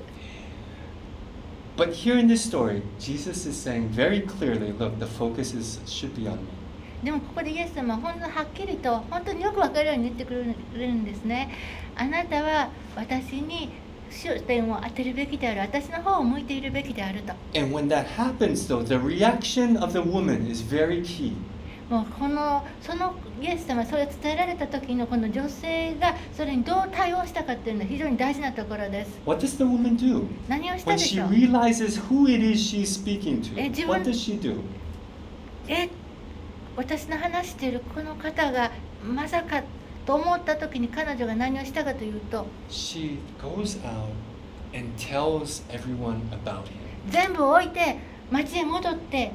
[1.74, 6.14] But here in this story, Jesus is saying very clearly, look, the focus is, should
[6.14, 6.61] be on me.
[7.02, 11.50] でもここでイエス様は本当にはっきりと本当によく分かるように言ってくれるんですね
[11.96, 13.70] あなたは私に
[14.10, 21.32] 焦点を当てるべきである私の方を向いているべきであると And when that happens, though, the reaction of the woman is very key.
[21.90, 30.26] もうこのそのイエス様それを伝えられた時のこの女性がそれにどう対応したかっていうのは非常に大事なところです What does the woman do?
[30.48, 34.40] 何をした When でし she ょう？Realizes who it is she's speaking to, Eh, what does she
[34.40, 34.60] do?
[35.68, 35.88] え
[36.76, 38.70] 私の話しているこの方が
[39.04, 39.62] まさか
[40.06, 44.08] と思った時に彼女が何をしたかというと She goes out
[44.74, 46.72] and tells everyone about him.
[47.10, 47.96] 全部置いて
[48.30, 49.32] 町へ戻って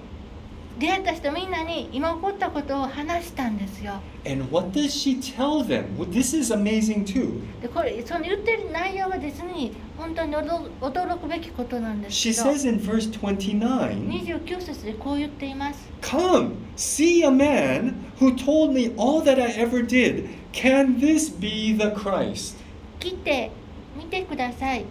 [0.80, 5.98] 出会った人みんなに今起こったことを話したんですよ And what does she tell them?
[5.98, 7.42] Well, this is amazing too.
[7.62, 18.94] でこれその言ってる内容はですね本当に驚驚くべきことなんです She けど says in verse 29 29節でこう言っています Come, see a man who told me
[18.98, 20.30] all that I ever did.
[20.52, 22.58] Can this be the Christ?
[23.00, 23.52] 来て
[23.98, 24.86] 見てください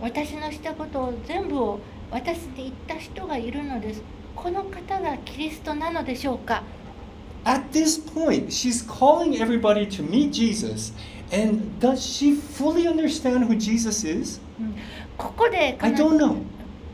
[0.00, 1.80] 私のしたことを全部を
[2.10, 4.02] 私に言った人がいるのです
[4.42, 6.62] この方がキリストなのでしょうか
[7.44, 10.92] ？At this point, she's calling everybody to meet Jesus.
[11.32, 14.40] And does she fully understand who Jesus is?
[14.60, 14.74] うん
[15.16, 16.36] ここで I 彼 don't 女 know.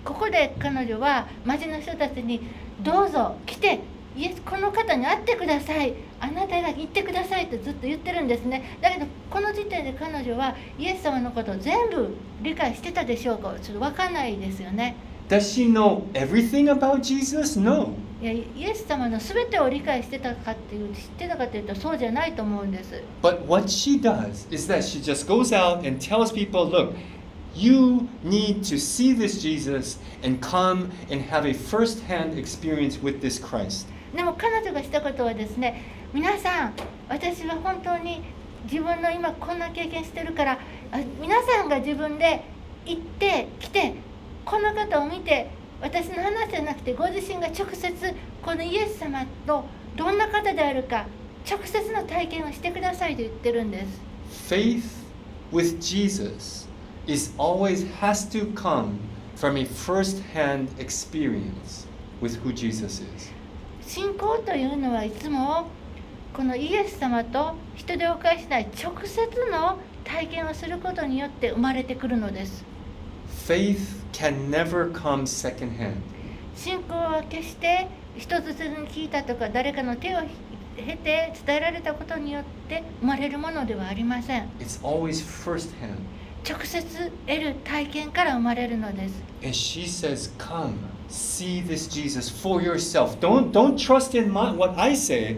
[0.05, 2.40] ここで彼女は町の人たちに
[2.82, 3.80] 「どうぞ来て
[4.16, 13.55] イエスこの方に会ってくださいあなたが行ってください」ってずっと言ってるんですねだけどこの時点で彼女はイエス様のことを全部理解してたでしょうか？
[13.62, 14.97] ちょっと分かんないですよね
[15.28, 17.58] Does she know everything about Jesus?
[17.58, 17.94] No.
[18.22, 26.94] いやイエス様の全てを理解してたかっていう知ってたかというとそうじゃないと思うんです But what she does is that she just goes out and tells people, look,
[27.54, 33.20] you need to see this Jesus and come and have a first hand experience with
[33.20, 33.86] this Christ.
[34.14, 36.72] でも彼女がしたことはですね皆さん
[37.08, 38.22] 私は本当に
[38.64, 40.52] 自分の今こんな経験してるから
[40.92, 42.42] あ皆さんが自分で
[42.86, 43.94] 行って来て
[44.45, 45.49] この方を見て
[45.80, 49.64] 私の話じゃなくてご自身が直接このイエス様と
[49.97, 51.07] どんな方であるか
[51.49, 54.01] 直接の体験をしてくださいと言ってるんです
[54.49, 55.05] Faith
[55.53, 56.66] with Jesus
[57.07, 58.99] is always has to come
[59.36, 61.86] from a first hand experience
[62.20, 63.32] with who Jesus is.
[63.86, 65.66] 信仰というのはいつも
[66.32, 72.64] このイエス様と人でお返ししない直接の体験をすることによって生まれてくるのです
[73.43, 75.95] Faith can never come second hand.
[76.55, 80.19] 信仰は決して人づてに聞いたとか誰かの手を
[80.75, 85.97] 経て伝えられたことによって生まれるものではありません It's always first hand.
[86.43, 86.82] 直接
[87.27, 90.75] 得る体験から生まれるのです And she says, "Come,
[91.09, 93.19] see this Jesus for yourself.
[93.19, 95.38] Don't don't trust in my, what I say,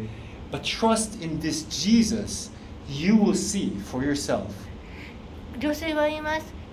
[0.51, 2.51] but trust in this Jesus.
[2.89, 4.45] You will see for yourself."
[5.59, 6.64] 女性は言います来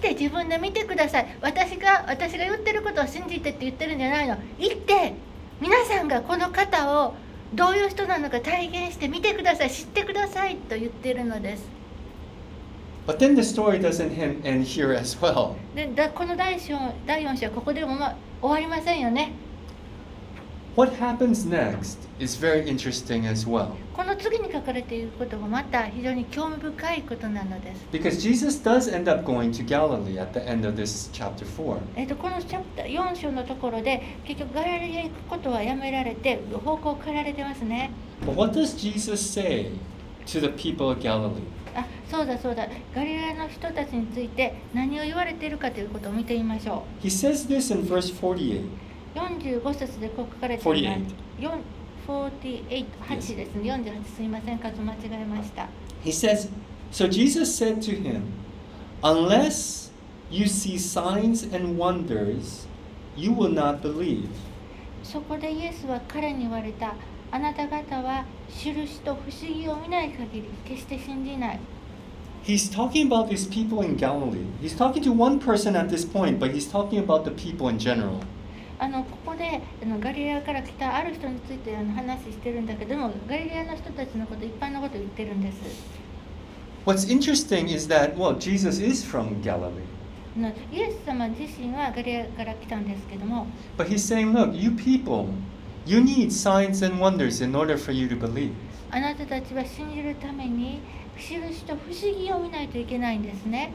[0.00, 1.36] て自分で見てください。
[1.40, 4.36] 私が私が言ってることを信じてって言ってるんじゃないの。
[4.58, 5.14] 行って
[5.60, 7.14] 皆さんがこの方を
[7.54, 9.70] どういう人なのか体現して見てください。
[9.70, 11.80] 知ってくださいと言っているのです。
[13.06, 15.54] But then the story doesn't end here as well.
[15.74, 16.74] でだこの第章
[17.06, 19.32] 第4章はここでも、ま、終わりませんよね
[20.75, 23.69] What happens next is very interesting as well.
[23.95, 31.45] この次に書かれていることがまた非常に興味深いことなのです Because Jesus does end up going to Galilee at the end of this chapter
[31.45, 31.77] 4.
[31.95, 37.91] えー、とこのチャプター4章のところで結局ガリラへ行くことはやめられて方向を変えられてますね
[38.25, 39.71] But what does Jesus say
[40.25, 41.41] to the people of Galilee?
[41.73, 48.61] あそうだそうだガリラの人たちについて何を言われているかということを見てみましょ He says this in verse 48.
[49.15, 51.59] う45節でこう書かれています4
[52.07, 55.67] 48 8ですね48すいません数間違えました
[56.03, 56.49] He says,
[56.91, 58.31] So Jesus said to him,
[59.03, 59.89] Unless
[60.29, 62.67] you see signs and wonders,
[63.15, 64.29] you will not believe.
[65.03, 66.95] そこでイエスは彼に言われた
[67.31, 71.59] あなた方は印と不思議を見ない限り決して信じない
[72.43, 74.45] He's talking about these people in Galilee.
[74.61, 77.79] He's talking to one person at this point, but he's talking about the people in
[77.79, 78.19] general.
[78.82, 85.58] あのここであのガリレアから来たある人についてあの話してるんだけどもガリレアの人たちのこと一般のことを言ってるんです
[86.86, 89.84] What's interesting is that, well, Jesus is from Galilee.
[90.72, 95.26] イエス様自身はガリレアから来たんですけども But he's saying, Look, you people,
[95.84, 98.52] you need signs and wonders in order for you to believe.
[98.90, 100.80] あなたたちは信じるために
[101.18, 103.72] 印と不思議を見ないといけないんですね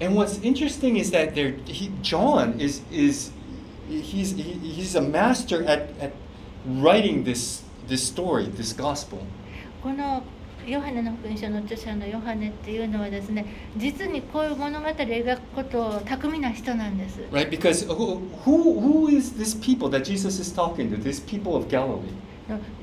[0.00, 3.32] And what's interesting is that there, he, John is is
[3.88, 6.12] he's he, he's a master at, at
[6.66, 9.18] writing this this story, this gospel.
[9.82, 10.22] この
[10.66, 17.48] ヨハネの福音書の著者のヨハネっていうのはですね実にこういう物語を描くことを巧みな人なんです Right?
[17.48, 21.00] Because who, who who is this people that Jesus is talking to?
[21.00, 22.12] This people of Galilee.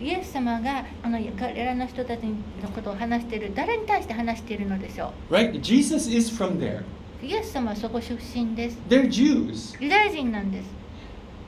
[0.01, 5.59] イエス様があのガリラヤの人たちのことを話している誰に対して話しているのでしょ Right?
[5.61, 6.83] Jesus is from there.
[7.21, 9.81] うイエス様はそこ出身です They're Jews.
[9.81, 10.82] ユダヤ人なんです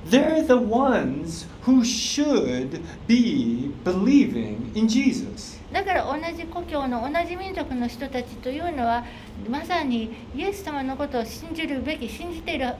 [0.08, 5.58] They're the ones who should be believing in Jesus.
[5.72, 9.04] だから同じ故郷の同じ民族の人たちというのは
[9.48, 12.74] まさにイエス様のことを信じるべき信じているは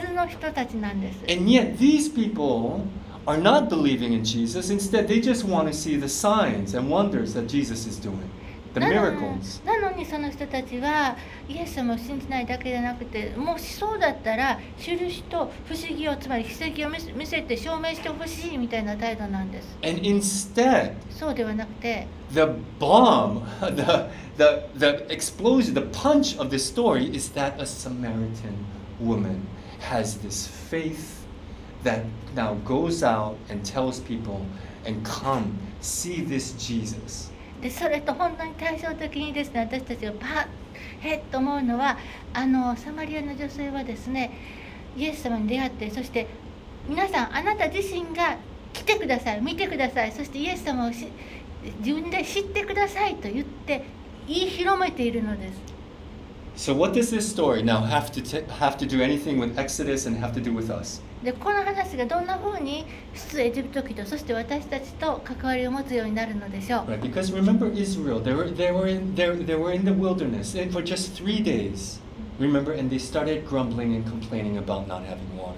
[0.00, 2.82] ずの人たちなんです And yet, these people
[3.26, 4.70] are not believing in Jesus.
[4.70, 8.30] Instead, they just want to see the signs and wonders that Jesus is doing,
[8.75, 9.65] The なの miracles.
[9.65, 11.17] なのにその人たちは
[11.49, 22.41] イエス様を信じないだけじゃなくてもしそうだったら印と不思議をつまり奇跡を見せて証明してほしいみたいな態度なんです And instead, そうではなくて the
[22.79, 23.43] bomb,
[23.75, 28.65] the, the, the explosion, the punch of the story is that a Samaritan
[28.99, 29.47] woman
[29.79, 31.25] has this faith
[31.83, 32.03] that
[32.35, 34.45] now goes out and tells people,
[34.85, 37.31] and come, see this Jesus.
[37.61, 40.47] でそれと本当に対照的にですね私たちがパッ
[41.01, 41.97] へっと思うのは
[42.33, 44.31] あのサマリアの女性はですね
[44.97, 46.27] イエス様に出会ってそして
[46.87, 48.37] 皆さんあなた自身が
[48.73, 51.07] 来てください見てくださいそしてイエス様をし
[51.79, 53.85] 自分で知ってくださいと言って
[54.27, 55.75] 言い広めているのです
[56.55, 58.21] So, what does this story now have to
[58.59, 61.01] have to do anything with Exodus and have to do with us?
[61.25, 67.01] でこの話がどんなふうに出エジプト記とそして私たちと関わりを持つようになるのでしょう Right?
[67.01, 70.71] Because remember Israel, they were they were in they, they were in the wilderness and
[70.71, 71.99] for just three days.
[72.37, 75.55] Remember, and they started grumbling and complaining about not having water.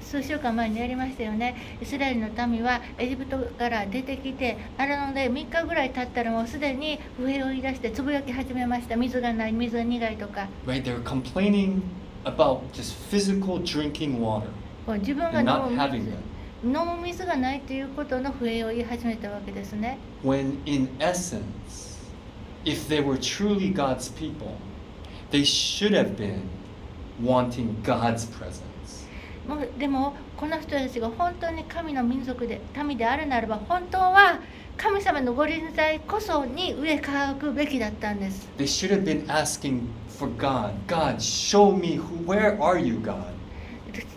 [0.00, 10.84] 数週間前にやりましたよねイスラエルの民はエジプトから出てきてあれなので3日ぐらい経ったらもうすでに不平を言い出してつぶやき始めました水がない水が苦いとか Right?
[10.84, 11.82] They were complaining
[12.25, 14.47] about just physical drinking water
[14.85, 16.17] こう自分が and not 飲む having 水 them.
[16.63, 21.99] 飲む水がないということの不平を言い始めたわけですね When in essence,
[22.63, 24.55] if they were truly God's people,
[25.31, 26.43] they should have been
[27.21, 28.63] wanting God's presence.
[29.47, 34.39] もうでもこの人たちが本当に神の民族で民であるならば本当は
[34.78, 40.70] 神様のご臨在こそに植え替くべきだったんです They should have been asking for God.
[40.86, 43.24] God, show me who, where are you, God?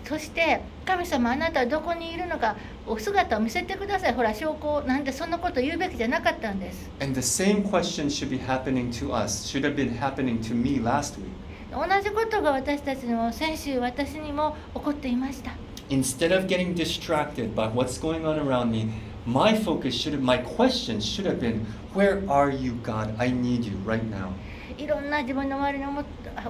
[0.07, 2.55] そして神様あなたはどこにいるのか
[2.86, 10.80] お姿を見せてくださいほら証拠なんてそんなこと言うべきじゃなかったんです And the same question should be happening to us, should have been happening to me
[10.80, 11.26] last week.
[11.72, 15.51] 同じことが私たちにも先週私にも起こっていました
[15.89, 18.89] Instead of getting distracted by what's going on around me,
[19.26, 21.63] My focus should have, my question should have been,
[21.93, 23.13] Where are you, God?
[23.19, 24.32] I need you right now.
[24.78, 25.93] いろんな自分の周りに起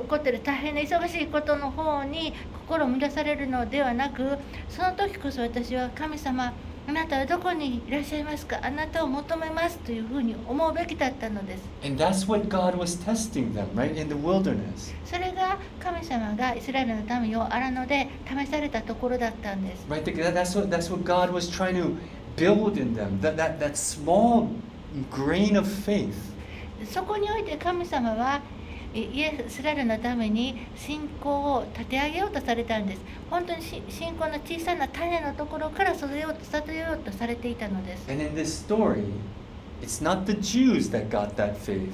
[0.08, 4.38] こってる大変な忙しいことの方に心を乱されるのではなく、
[4.70, 6.54] その時こそ私は神様、
[6.88, 8.60] あなたはどこにいらっしゃいますか？
[8.64, 11.64] あなたを求めますというふうに思うべきだったのです。
[11.84, 11.90] そ
[15.20, 19.86] れが神様がイスラエルの民を荒野で試されたところだったんです。
[22.36, 23.20] Build in them.
[23.22, 24.50] That, that, that small
[25.10, 26.16] grain of faith.
[26.86, 28.42] そこにおいて神様は
[28.94, 39.06] イイエスラエルのために信仰を立て上げようとされたんです本当にし信仰の小さな種のところから育てようと育てようとされていたのです And in this story,
[39.82, 41.94] it's not the Jews that got that faith,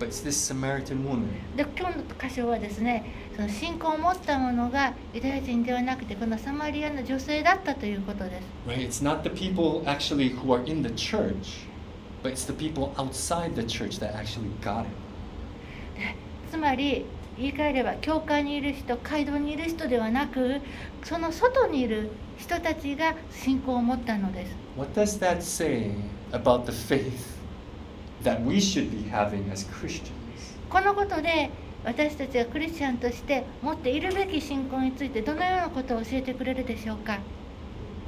[0.00, 1.28] but it's this Samaritan woman.
[1.54, 3.04] で今日の箇所はですね
[3.36, 8.78] その信仰を持った者がユダヤ人ではなくてこのサマリアの女性だったということです Right?
[8.78, 11.66] It's not the people actually who are in the church,
[12.22, 14.88] but it's the people outside the church that actually got it.
[16.50, 17.04] つまり
[17.38, 20.60] 言い換えれば教会にいる人街道にいる人ではなく
[21.04, 25.92] その外にいる人たちが信仰を持ったのです What does that say
[26.32, 27.39] about the faith
[28.23, 30.11] that we should be having as Christians?
[30.69, 31.49] このことで
[31.83, 37.19] 私たちがクリスチャンとして持っているべき信仰についてどのようなことを教えてくれるでしょうか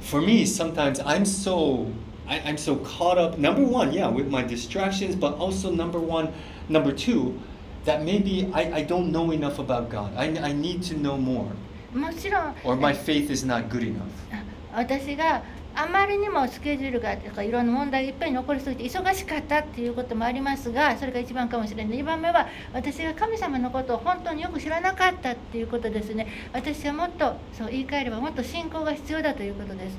[0.00, 1.86] For me, sometimes I'm so
[2.28, 3.38] I, I'm so caught up.
[3.38, 6.32] Number one, yeah, with my distractions, but also number one,
[6.68, 7.40] number two,
[7.84, 10.12] that maybe I, I don't know enough about God.
[10.14, 11.50] I, I need to know more,
[11.94, 14.02] もちろん or my faith is not good enough.
[14.30, 14.42] あ
[14.76, 15.42] 私が
[15.75, 21.99] あまりにもスケジュールがとかいろんな問題がいっぱい残りすぎて忙しかったっていうこともありますがそれが一番かもしれない。
[21.99, 26.27] 2番目は私が神様のことを本当によく知らなかったっていうことですね。
[26.53, 29.97] 私はもっとそう言い換えればもっと信仰が必要だということです。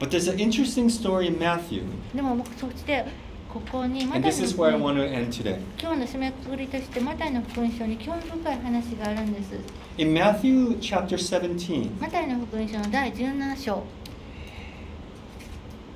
[0.00, 1.84] But there's an interesting story in Matthew,
[2.14, 3.06] でもそして
[3.48, 4.44] ここにマ and タ.今
[5.94, 9.54] 日の締めくくりとしてマタイの福音書に興味深い話があるんです。
[9.96, 13.82] In Matthew chapter 17, マタイの福音書の第17章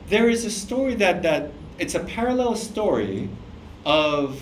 [0.09, 1.49] there is a story that, that
[1.79, 3.29] it's a parallel story
[3.85, 4.39] of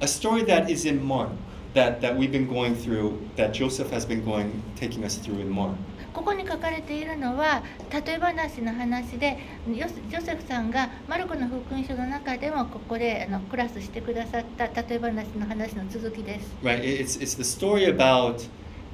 [0.00, 1.30] a story that is in Mark
[1.74, 5.48] that, that we've been going through, that Joseph has been going taking us through in
[5.50, 5.76] Mark.
[6.12, 16.52] ここに書かれているのは例え話の話でヨセジョセフさんがマルコの福音書の中でもここであのクラスしてくださった例え話の話の続きです。
[16.62, 16.80] Right?
[16.84, 18.46] It- It's, it's the story about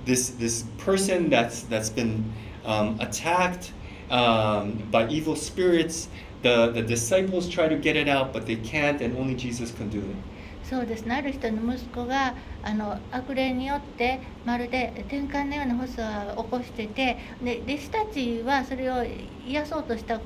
[0.05, 2.23] this, this person that's, that's been
[2.65, 3.73] um, attacked
[4.14, 6.08] um, by evil spirits.
[6.44, 9.90] The, the disciples try to get it out, but they can't, and only Jesus can
[9.90, 10.16] do it.
[10.64, 19.04] そうですねある人の息子があの悪霊によってまるで転換のような発作を起こしててで弟子たちはそれを
[19.46, 20.22] 癒そうとした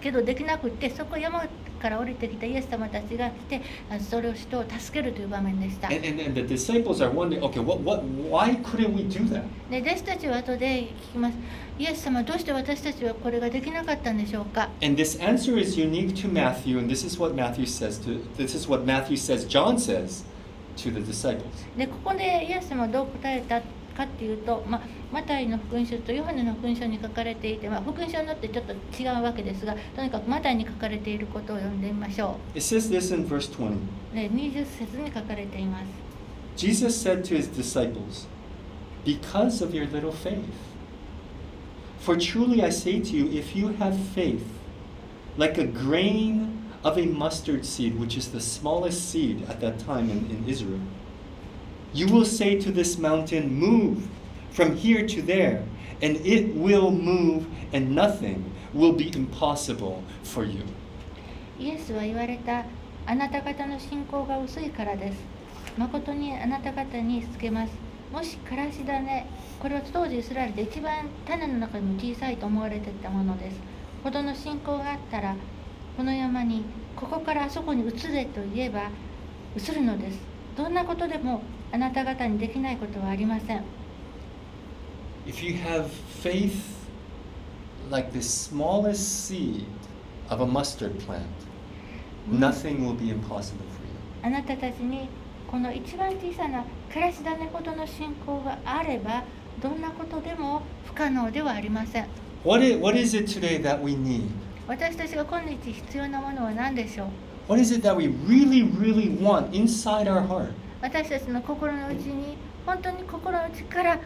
[0.00, 1.44] けどできなくてそこを山
[1.82, 3.60] から降りてきたイエス様たちが来て
[3.90, 5.88] あそれを人を助けるという場面でした。
[5.88, 9.42] And, and, and the disciples are wondering, okay, what, what, why couldn't we do that?
[9.68, 11.34] で弟子たちは後で聞きます。
[11.78, 18.54] イエス様どうして私たちはこれができなかったんでしょうか And this answer is unique to Matthew, and this is what Matthew says to this
[18.54, 20.24] is what Matthew says, John says
[20.76, 21.42] to the disciples.
[21.76, 23.60] でここでイエス様はどう答えた
[23.96, 33.67] かっていうと、まあ、マタイの福音書とヨハネの福音書に書かれていて、まあ、福音書によってちょっと違うわけですがとにかくマタイに書かれていることを読んでみましょ It says this in verse 20.
[33.67, 34.15] う。
[34.15, 35.85] で20節に書かれています。
[36.57, 38.27] Jesus said to his disciples,
[39.05, 40.43] Because of your little faith.
[41.99, 44.43] For truly I say to you, if you have faith,
[45.37, 50.09] like a grain of a mustard seed, which is the smallest seed at that time
[50.09, 50.79] in, in Israel,
[51.93, 54.07] you will say to this mountain, Move
[54.52, 55.62] from here to there,
[56.02, 58.44] and it will move, and nothing
[58.74, 60.64] will be impossible for you.
[61.58, 62.64] イエスは言われた
[63.06, 65.18] あなた方の信仰が薄いからです。
[65.78, 67.72] 誠にあなた方につけます。
[68.12, 69.26] もしからし種、
[69.60, 73.60] これは当時イスラエルで一番種の中でも小さいと思われていたものです。
[74.04, 75.34] ほどの信仰があったら、
[75.96, 76.64] この山に
[76.96, 78.90] ここからあそこに移れと言えば
[79.56, 80.18] 移るのです。
[80.56, 81.42] どんなことでも
[81.72, 83.64] あなた方にできないことはありません。
[85.25, 85.89] If you have
[86.21, 86.55] faith
[87.89, 89.65] like the smallest seed
[90.29, 91.27] of a mustard plant,
[92.27, 93.93] nothing will be impossible for you.
[94.23, 95.09] あなたたちに
[95.49, 96.63] この一番小さな
[96.93, 99.23] からし種ほどの信仰があれば
[99.61, 102.07] どんなことでも不可能ではありません
[102.43, 104.27] What is, what is it today that we need?
[104.67, 107.07] 私たちが今日必要なものは何でしょう
[107.47, 110.51] What is it that we really, really want inside our heart?
[110.81, 113.99] 私たちの心の内に本当に心の内から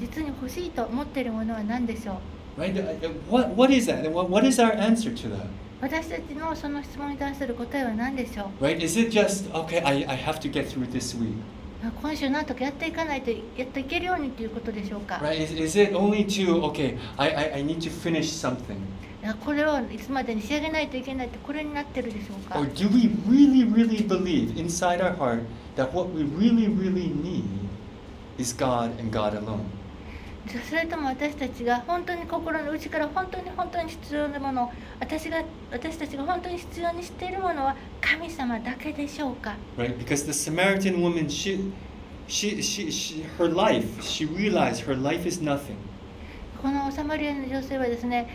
[0.00, 2.20] 実に欲しいと思っているものは何でしょ
[2.56, 2.74] う Right?
[2.74, 4.10] Uh, What, what is that?
[4.10, 5.46] What, what is our answer to that?
[5.80, 8.82] 私たちのその質問に対する答えは何でしょう Right?
[8.82, 11.34] Is it just, okay, I, I have to get through this week?
[12.02, 15.42] 今週なんとかやっていかないとやっていけるようにということでしょうか Right?
[15.42, 18.76] Is, is it only to, okay, I, I, I need to finish something?
[19.22, 25.42] やこれをいつまでに仕上げないといけないってこれになってるでしょうか Or do we really, really believe inside our heart
[25.76, 27.44] that what we really, really need
[28.38, 29.64] is God and God alone?
[30.48, 39.98] それとも私たちが本当に心の内から本当に本当に必要なもの私が私たちが本当に必要にしているものは神様だけでしょうか？Right?
[39.98, 41.70] Because the Samaritan woman, she,
[42.28, 45.76] she, she, she, her life, she realized her life is nothing.
[46.62, 48.28] このサマリアの女性はですね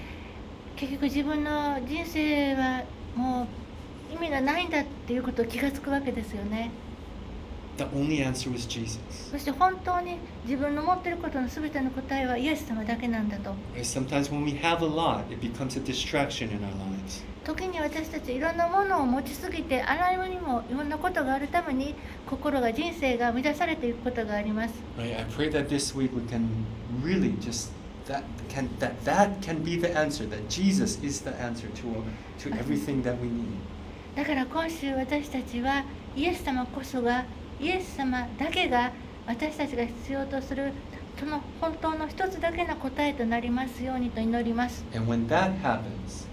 [0.75, 2.83] 結局自分の人生は
[3.15, 3.47] も
[4.11, 6.71] う意味がないんだっていうことを気がつくわけですよね
[7.75, 8.99] The only answer was Jesus.
[9.31, 13.55] そして本当に自分の持っていることのすべての答えはイエス様だけなんだと。
[17.43, 21.95] 時に私たちいろんなものを持ちすぎて、あらゆるにもいろんなことがあるために、
[22.27, 24.75] 心が人生が乱されていくことがあります。
[34.15, 35.83] だから今週私たちは
[36.15, 37.25] イエス様こそが
[37.59, 38.91] イエス様だけが
[39.25, 40.71] 私たちが必要とする
[41.19, 46.27] その本当の一つだけの答えとなりますようにと祈ります And when that happens,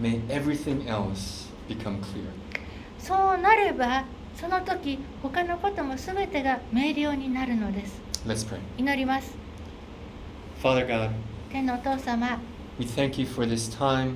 [0.00, 2.28] may everything else become clear.
[2.98, 4.04] そうなれば
[4.36, 8.58] その時他のことも全てが明瞭になるのです Let's pray.
[8.78, 9.34] 祈ります
[10.62, 11.10] Father God,
[11.50, 12.38] 天のお父様
[12.78, 14.14] we thank you for this time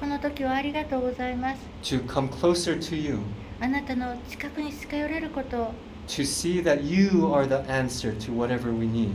[0.00, 3.18] この時をありがとうございます to come closer to you,
[3.60, 5.74] あなたの近くに近寄れることを
[6.06, 9.10] to see that you are the answer to whatever we need.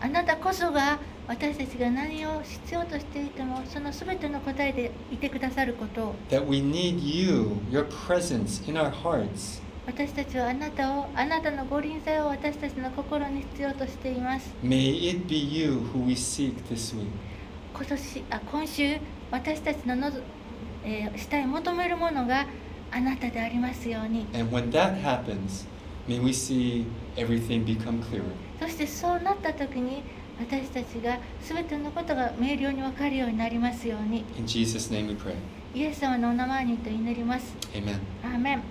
[0.00, 9.60] あなたこそが私たちが何を必要としていてもその全ての答えでいてくださることを That we need you, your presence in our hearts.
[9.86, 17.06] 私たちはあなたをあなたのご臨在を私たちの心に必要としています May it be you who we seek this week.
[17.74, 18.96] 今年あ今週
[19.30, 20.18] 私たちののぞ、
[20.84, 22.46] えーしたい求めるものが
[22.90, 25.66] あなたでありますように And when that happens,
[26.08, 26.84] may we see
[27.16, 28.22] everything become clearer.
[28.60, 30.02] そしてそうなった時に
[30.38, 35.34] 私たちが全てのことが明瞭に分かるようになりますように In Jesus' name we pray.
[35.74, 37.98] イエス様のお名前にと祈ります Amen.
[38.22, 38.62] アーメン